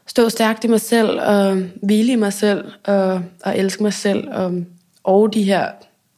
[0.07, 4.29] stå stærkt i mig selv, og hvile i mig selv, og, og elske mig selv,
[4.33, 4.65] og,
[5.05, 5.69] og de her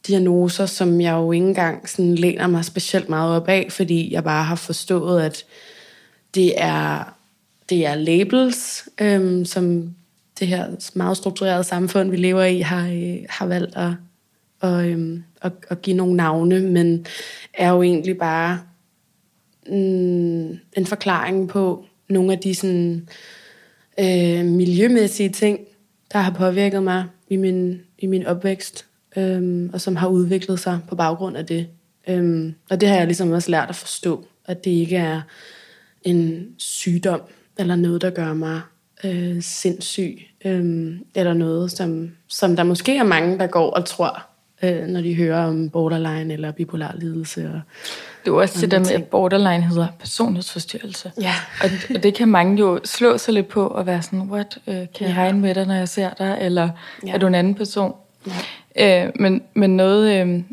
[0.07, 4.23] diagnoser, som jeg jo ikke engang sådan læner mig specielt meget op af, fordi jeg
[4.23, 5.45] bare har forstået, at
[6.35, 7.13] det er,
[7.69, 9.95] det er labels, øhm, som
[10.39, 13.91] det her meget strukturerede samfund, vi lever i, har, øh, har valgt at,
[14.59, 17.05] og, øhm, at, at give nogle navne, men
[17.53, 18.59] er jo egentlig bare
[19.69, 23.09] mm, en forklaring på nogle af de sådan,
[23.99, 25.59] øh, miljømæssige ting,
[26.13, 28.85] der har påvirket mig i min, i min opvækst,
[29.17, 31.67] øh, og som har udviklet sig på baggrund af det.
[32.07, 35.21] Øh, og det har jeg ligesom også lært at forstå, at det ikke er
[36.03, 37.21] en sygdom,
[37.57, 38.61] eller noget, der gør mig
[39.03, 44.26] øh, sindssyg, øh, eller noget, som, som der måske er mange, der går og tror,
[44.63, 47.45] øh, når de hører om borderline eller bipolar lidelse.
[47.53, 47.61] Og,
[48.25, 51.11] det er også det der med, at borderline hedder personlighedsforstyrrelse.
[51.21, 51.33] Ja.
[51.63, 54.73] og, og det kan mange jo slå sig lidt på og være sådan, what, øh,
[54.73, 55.21] kan jeg ja.
[55.21, 56.69] regne med dig, når jeg ser dig, eller
[57.05, 57.13] ja.
[57.13, 57.93] er du en anden person?
[58.75, 59.05] Ja.
[59.05, 60.43] Øh, men, men noget, øh,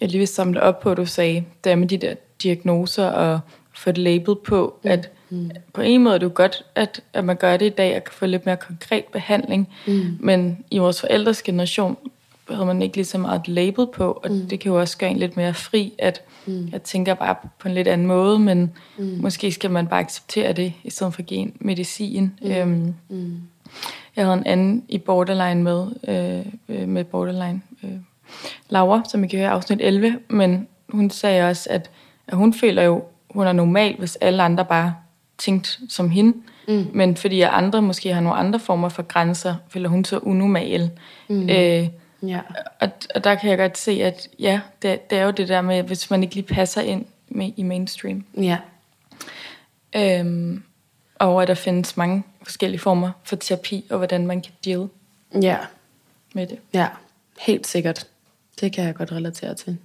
[0.00, 3.40] jeg lige vil samle op på, du sagde, der med de der diagnoser og
[3.74, 4.90] få det label på, mm.
[4.90, 5.50] at mm.
[5.72, 8.04] på en måde er det jo godt, at, at man gør det i dag, og
[8.04, 10.16] kan få lidt mere konkret behandling, mm.
[10.20, 11.96] men i vores forældres generation
[12.50, 14.48] havde man ikke lige så meget label på, og mm.
[14.48, 16.68] det kan jo også gøre en lidt mere fri, at mm.
[16.72, 19.18] jeg tænker bare på en lidt anden måde, men mm.
[19.20, 22.32] måske skal man bare acceptere det, i stedet for at give en medicin.
[22.42, 22.50] Mm.
[22.50, 23.36] Øhm, mm.
[24.16, 25.86] Jeg havde en anden i borderline med,
[26.68, 27.90] øh, med borderline, øh,
[28.68, 31.90] Laura, som I kan høre afsnit 11, men hun sagde også, at,
[32.26, 34.94] at hun føler jo, hun er normal, hvis alle andre bare
[35.38, 36.36] tænkt som hende.
[36.68, 36.86] Mm.
[36.92, 40.90] Men fordi andre måske har nogle andre former for grænser, føler hun så unormal.
[41.28, 41.50] Mm.
[41.50, 41.88] Øh,
[42.22, 42.40] ja.
[42.80, 45.60] og, og der kan jeg godt se, at ja, det, det er jo det der
[45.60, 48.24] med, hvis man ikke lige passer ind med, i mainstream.
[48.36, 48.58] Ja.
[49.96, 50.62] Øhm,
[51.18, 54.88] og at der findes mange forskellige former for terapi, og hvordan man kan deal
[55.42, 55.56] ja.
[56.34, 56.58] med det.
[56.74, 56.88] Ja,
[57.38, 58.06] helt sikkert.
[58.60, 59.78] Det kan jeg godt relatere til.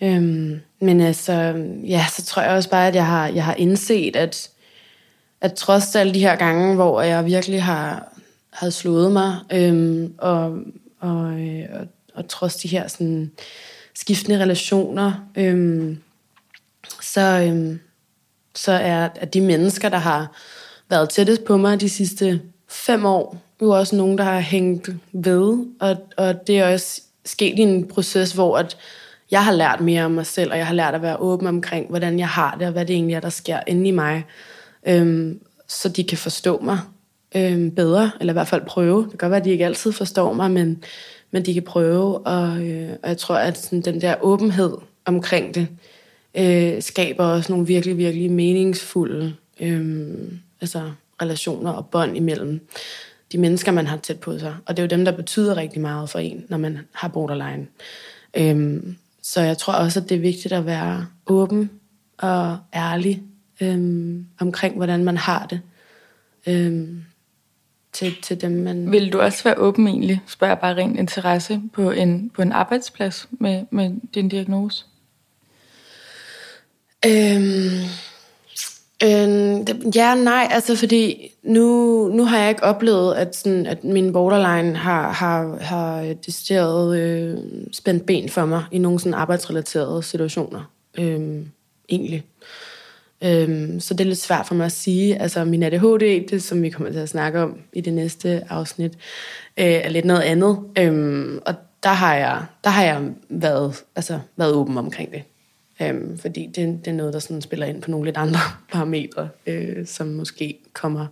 [0.00, 1.32] Øhm, men altså,
[1.84, 4.50] ja, så tror jeg også bare, at jeg har, jeg har indset, at,
[5.40, 8.12] at trods alle de her gange, hvor jeg virkelig har,
[8.50, 10.58] har slået mig, øhm, og,
[11.00, 13.32] og, øh, og, og trods de her sådan,
[13.94, 15.96] skiftende relationer, øh,
[17.02, 17.78] så, øh,
[18.54, 20.36] så er at de mennesker, der har
[20.90, 25.66] været tættest på mig de sidste fem år, jo også nogen, der har hængt ved,
[25.80, 28.76] og, og det er også sket i en proces, hvor at
[29.30, 31.88] jeg har lært mere om mig selv, og jeg har lært at være åben omkring,
[31.88, 34.24] hvordan jeg har det, og hvad det egentlig er, der sker inde i mig,
[34.86, 36.78] øhm, så de kan forstå mig
[37.36, 39.02] øhm, bedre, eller i hvert fald prøve.
[39.02, 40.82] Det kan godt være, at de ikke altid forstår mig, men,
[41.30, 45.54] men de kan prøve, og, øh, og jeg tror, at sådan, den der åbenhed omkring
[45.54, 45.68] det,
[46.38, 50.14] øh, skaber også nogle virkelig, virkelig meningsfulde øh,
[50.60, 50.90] altså
[51.22, 52.68] relationer og bånd imellem
[53.32, 54.54] de mennesker, man har tæt på sig.
[54.66, 57.66] Og det er jo dem, der betyder rigtig meget for en, når man har borderline.
[58.36, 61.70] Øhm, så jeg tror også, at det er vigtigt at være åben
[62.18, 63.22] og ærlig
[63.60, 65.60] øhm, omkring, hvordan man har det.
[66.46, 67.04] Øhm,
[67.96, 68.92] til, til dem, man...
[68.92, 72.52] Vil du også være åben egentlig, spørger jeg bare rent interesse, på en, på en
[72.52, 74.84] arbejdsplads med, med din diagnose?
[77.06, 77.80] Øhm,
[79.04, 81.64] øhm, ja, nej, altså fordi nu,
[82.14, 87.38] nu har jeg ikke oplevet, at, sådan, at min borderline har, har, har decideret øh,
[87.72, 91.48] spændt ben for mig i nogle sådan arbejdsrelaterede situationer, øhm,
[91.88, 92.24] egentlig.
[93.22, 95.22] Øhm, så det er lidt svært for mig at sige.
[95.22, 98.92] Altså min ADHD, det som vi kommer til at snakke om i det næste afsnit,
[99.56, 100.58] øh, er lidt noget andet.
[100.78, 105.22] Øhm, og der har jeg, der har jeg været, altså, været åben omkring det.
[105.82, 108.38] Øhm, fordi det, det er noget, der sådan spiller ind på nogle lidt andre
[108.72, 111.06] parametre, øh, som måske kommer,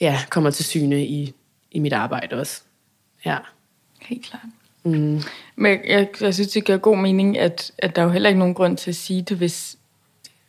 [0.00, 1.34] ja, kommer til syne i,
[1.70, 2.62] i mit arbejde også.
[3.24, 3.36] Ja.
[4.02, 4.42] Helt klart.
[4.84, 5.20] Mm.
[5.56, 8.38] Men jeg, jeg synes, det giver god mening, at, at der er jo heller ikke
[8.38, 9.76] nogen grund til at sige det, hvis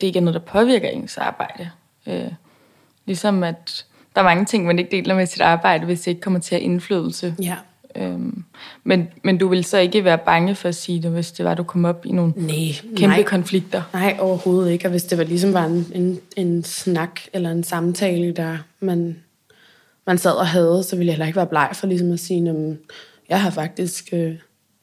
[0.03, 1.69] det ikke er noget, der påvirker ens arbejde.
[2.07, 2.31] Øh,
[3.05, 3.85] ligesom at
[4.15, 6.55] der er mange ting, man ikke deler med sit arbejde, hvis det ikke kommer til
[6.55, 7.35] at indflydelse.
[7.41, 7.55] Ja.
[7.95, 8.43] Øhm,
[8.83, 11.55] men, men du vil så ikke være bange for at sige det, hvis det var,
[11.55, 12.55] du kom op i nogle Nej,
[12.97, 13.23] kæmpe nej.
[13.23, 13.81] konflikter?
[13.93, 14.85] Nej, overhovedet ikke.
[14.85, 19.15] Og hvis det var ligesom var en, en, en snak eller en samtale, der man,
[20.07, 22.49] man sad og havde, så ville jeg heller ikke være bleg for ligesom at sige,
[22.49, 22.77] at
[23.29, 24.35] jeg har faktisk øh,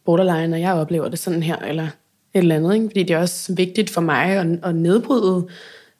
[0.05, 1.89] borderline, og jeg oplever det sådan her, eller
[2.35, 2.75] et eller andet.
[2.75, 2.87] Ikke?
[2.87, 5.49] Fordi det er også vigtigt for mig at, at nedbryde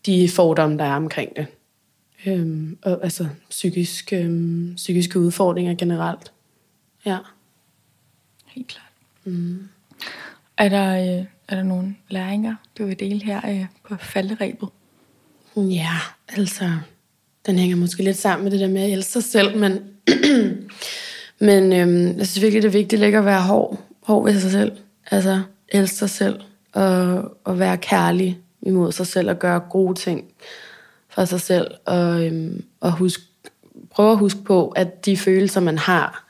[0.07, 1.47] de fordomme, der er omkring det.
[2.27, 6.33] Øhm, og altså psykisk, øhm, psykiske udfordringer generelt.
[7.07, 7.19] Ja.
[8.47, 8.93] Helt klart.
[9.25, 9.69] Mm.
[10.57, 14.69] Er, der, øh, er der nogle læringer, du vil dele her øh, på falderæbet?
[15.57, 15.93] Ja,
[16.29, 16.71] altså,
[17.47, 19.79] den hænger måske lidt sammen med det der med at elske sig selv, men,
[21.49, 24.51] men øhm, jeg synes virkelig, det er vigtigt ikke at være hård, hård ved sig
[24.51, 24.73] selv.
[25.11, 26.41] Altså, elske sig selv
[26.73, 30.25] og, og være kærlig imod sig selv og gøre gode ting
[31.09, 31.71] for sig selv.
[31.85, 33.21] Og, øhm, og husk,
[33.91, 36.27] prøve at huske på, at de følelser, man har,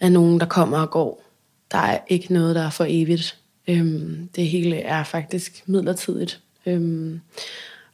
[0.00, 1.24] er nogen, der kommer og går.
[1.70, 3.38] Der er ikke noget, der er for evigt.
[3.68, 6.40] Øhm, det hele er faktisk midlertidigt.
[6.66, 7.20] Øhm,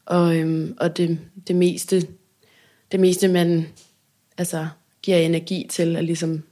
[0.06, 1.18] og, øhm, og det,
[1.48, 2.06] det meste,
[2.92, 3.66] det meste, man
[4.38, 4.68] altså,
[5.02, 6.42] giver energi til, er ligesom,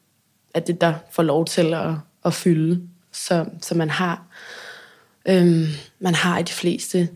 [0.55, 1.91] at det der får lov til at,
[2.25, 2.89] at fylde.
[3.13, 4.23] Så, så man har
[5.29, 5.67] øhm,
[5.99, 7.09] man har i de fleste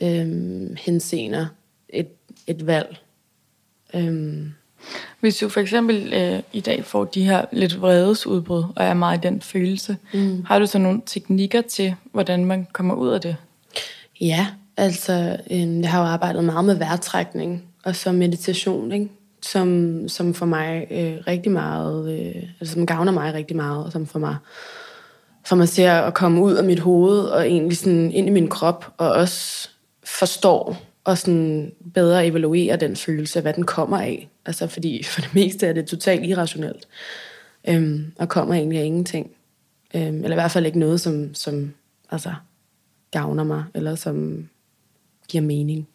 [0.00, 1.46] øhm, henseender
[1.88, 2.08] et,
[2.46, 2.96] et valg.
[3.94, 4.52] Øhm,
[5.20, 9.18] Hvis du for eksempel øh, i dag får de her lidt vredesudbrud, og er meget
[9.18, 10.44] i den følelse, mm.
[10.44, 13.36] har du så nogle teknikker til, hvordan man kommer ud af det?
[14.20, 19.08] Ja, altså øh, jeg har jo arbejdet meget med vejrtrækning og så meditation, ikke?
[19.42, 23.92] Som, som for mig øh, rigtig meget, øh, altså som gavner mig rigtig meget, og
[23.92, 24.36] som for mig,
[25.48, 28.48] for mig til at komme ud af mit hoved og egentlig sådan ind i min
[28.48, 29.68] krop, og også
[30.04, 34.28] forstår og sådan bedre evaluere den følelse, hvad den kommer af.
[34.46, 36.88] Altså fordi for det meste er det totalt irrationelt,
[37.68, 39.30] øhm, og kommer egentlig af ingenting.
[39.94, 41.74] Øhm, eller i hvert fald ikke noget, som, som
[42.10, 42.34] altså,
[43.10, 44.48] gavner mig, eller som
[45.28, 45.88] giver mening.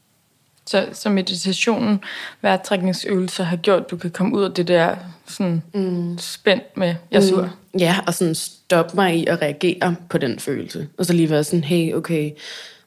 [0.65, 1.99] Så, så meditationen,
[2.41, 4.95] vejrtrækningsøvelser har gjort, at du kan komme ud af det der
[5.27, 6.17] sådan mm.
[6.17, 7.41] spændt med, jeg er sur.
[7.41, 10.87] Mm, ja, og sådan stoppe mig i at reagere på den følelse.
[10.97, 12.31] Og så lige være sådan, hey, okay,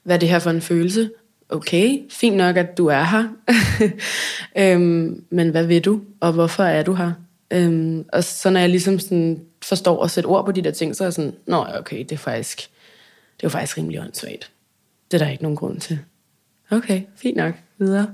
[0.02, 1.10] hvad er det her for en følelse?
[1.48, 3.24] Okay, fint nok, at du er her.
[4.74, 7.12] øhm, men hvad vil du, og hvorfor er du her?
[7.50, 10.96] Øhm, og så når jeg ligesom sådan forstår at sætte ord på de der ting,
[10.96, 12.58] så er jeg sådan, nå okay, det er faktisk,
[13.36, 14.50] det er jo faktisk rimelig åndssvagt.
[15.10, 15.98] Det er der ikke nogen grund til.
[16.70, 17.54] Okay, fint nok.
[17.78, 18.06] Videre.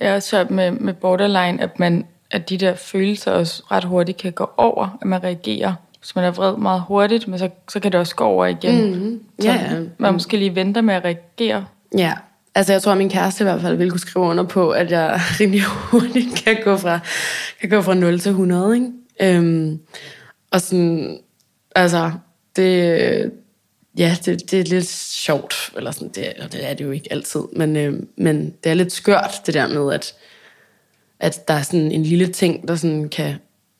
[0.00, 4.18] Jeg har også med, med borderline, at, man, at de der følelser også ret hurtigt
[4.18, 5.74] kan gå over, at man reagerer.
[5.98, 8.94] Hvis man er vred meget hurtigt, men så, så kan det også gå over igen.
[8.94, 9.22] Mm-hmm.
[9.40, 11.66] Så Ja, man måske lige venter med at reagere.
[11.98, 12.12] Ja,
[12.54, 14.90] altså jeg tror, at min kæreste i hvert fald ville kunne skrive under på, at
[14.90, 16.98] jeg rimelig hurtigt kan gå fra,
[17.60, 18.92] kan gå fra 0 til 100, ikke?
[19.20, 19.80] Øhm,
[20.50, 21.18] og sådan,
[21.74, 22.12] altså,
[22.56, 23.32] det,
[23.96, 27.12] ja, det, det er lidt sjovt, eller sådan, det, eller det er det jo ikke
[27.12, 30.14] altid, men, øh, men det er lidt skørt, det der med, at,
[31.20, 33.34] at der er sådan en lille ting, der sådan kan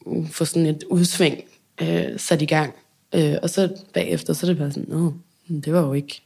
[0.07, 1.45] mm, få sådan et udsving
[1.83, 2.75] øh, sat i gang.
[3.15, 5.13] Øh, og så bagefter, så er det bare sådan, Nå,
[5.49, 6.23] det var jo ikke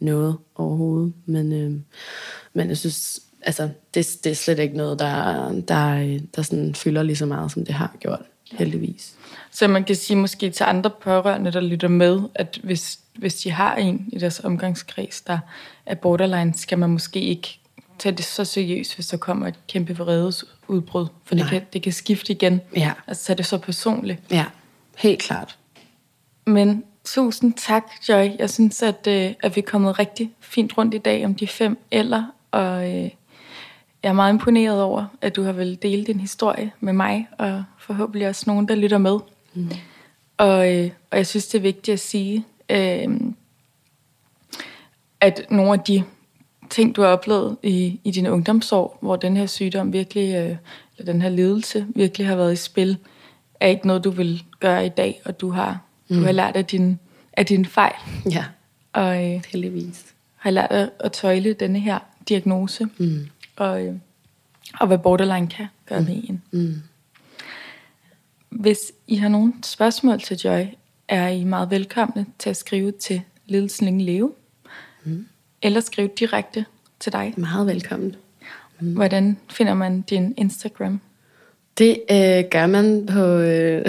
[0.00, 1.12] noget overhovedet.
[1.26, 1.72] Men, øh,
[2.52, 7.02] men jeg synes, altså, det, det er slet ikke noget, der, der, der sådan fylder
[7.02, 8.22] lige så meget, som det har gjort,
[8.52, 9.14] heldigvis.
[9.50, 13.50] Så man kan sige måske til andre pårørende, der lytter med, at hvis, hvis de
[13.50, 15.38] har en i deres omgangskreds, der
[15.86, 17.60] er borderline, skal man måske ikke
[17.98, 21.06] tage det så seriøst, hvis der kommer et kæmpe vredesudbrud.
[21.24, 22.60] For det kan, det kan skifte igen.
[22.76, 22.92] Ja.
[23.06, 24.20] Altså tage det så personligt.
[24.30, 24.44] Ja,
[24.98, 25.56] helt klart.
[26.46, 28.28] Men tusind tak, Joy.
[28.38, 31.46] Jeg synes, at, øh, at vi er kommet rigtig fint rundt i dag om de
[31.46, 33.10] fem eller, og øh,
[34.02, 37.64] jeg er meget imponeret over, at du har vel dele din historie med mig, og
[37.78, 39.18] forhåbentlig også nogen, der lytter med.
[39.54, 39.70] Mm.
[40.38, 43.20] Og, øh, og jeg synes, det er vigtigt at sige, øh,
[45.20, 46.02] at nogle af de
[46.70, 50.56] ting, du har oplevet i, i din ungdomsår, hvor den her sygdom virkelig, øh,
[50.98, 52.96] eller den her lidelse virkelig har været i spil,
[53.60, 56.16] er ikke noget, du vil gøre i dag, og du har, mm.
[56.16, 56.98] du har lært af din,
[57.32, 57.94] af din fejl,
[58.30, 58.44] Ja,
[58.92, 60.04] og øh, heldigvis.
[60.36, 61.98] har lært at, at tøjle denne her
[62.28, 63.26] diagnose, mm.
[63.56, 63.94] og, øh,
[64.80, 66.42] og hvad borderline kan gøre med en.
[66.50, 66.74] Mm.
[68.50, 70.64] Hvis I har nogle spørgsmål til Joy,
[71.10, 74.32] er I meget velkomne til at skrive til Lidelsen Længe Leve,
[75.04, 75.26] mm.
[75.62, 76.64] eller skrive direkte
[77.00, 77.34] til dig.
[77.36, 78.16] Meget velkommen.
[78.80, 78.94] Mm.
[78.94, 81.00] Hvordan finder man din Instagram?
[81.78, 83.84] Det øh, gør man på, øh,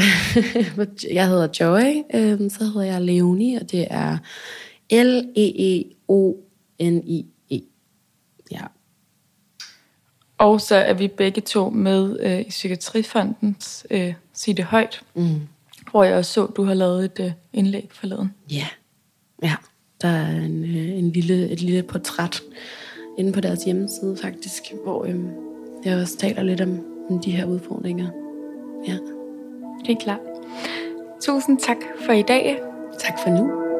[1.17, 4.17] jeg hedder Joy, øh, så hedder jeg Leonie, og det er
[4.91, 6.01] L-E-E-O-N-I-E.
[8.51, 8.61] Ja.
[10.37, 15.41] Og så er vi begge to med øh, i Psykiatrifondens øh, Sig det højt, mm.
[15.91, 18.33] Hvor jeg også så, at du har lavet et øh, indlæg forleden.
[18.51, 18.67] Ja,
[19.43, 19.55] ja.
[20.01, 22.41] Der er en, øh, en lille, et lille portræt
[23.17, 25.15] inde på deres hjemmeside faktisk, hvor øh,
[25.85, 28.07] jeg også taler lidt om, om de her udfordringer.
[28.87, 28.97] Ja.
[29.85, 30.19] Helt klart.
[31.21, 32.59] Tusind tak for i dag.
[32.99, 33.70] Tak for nu.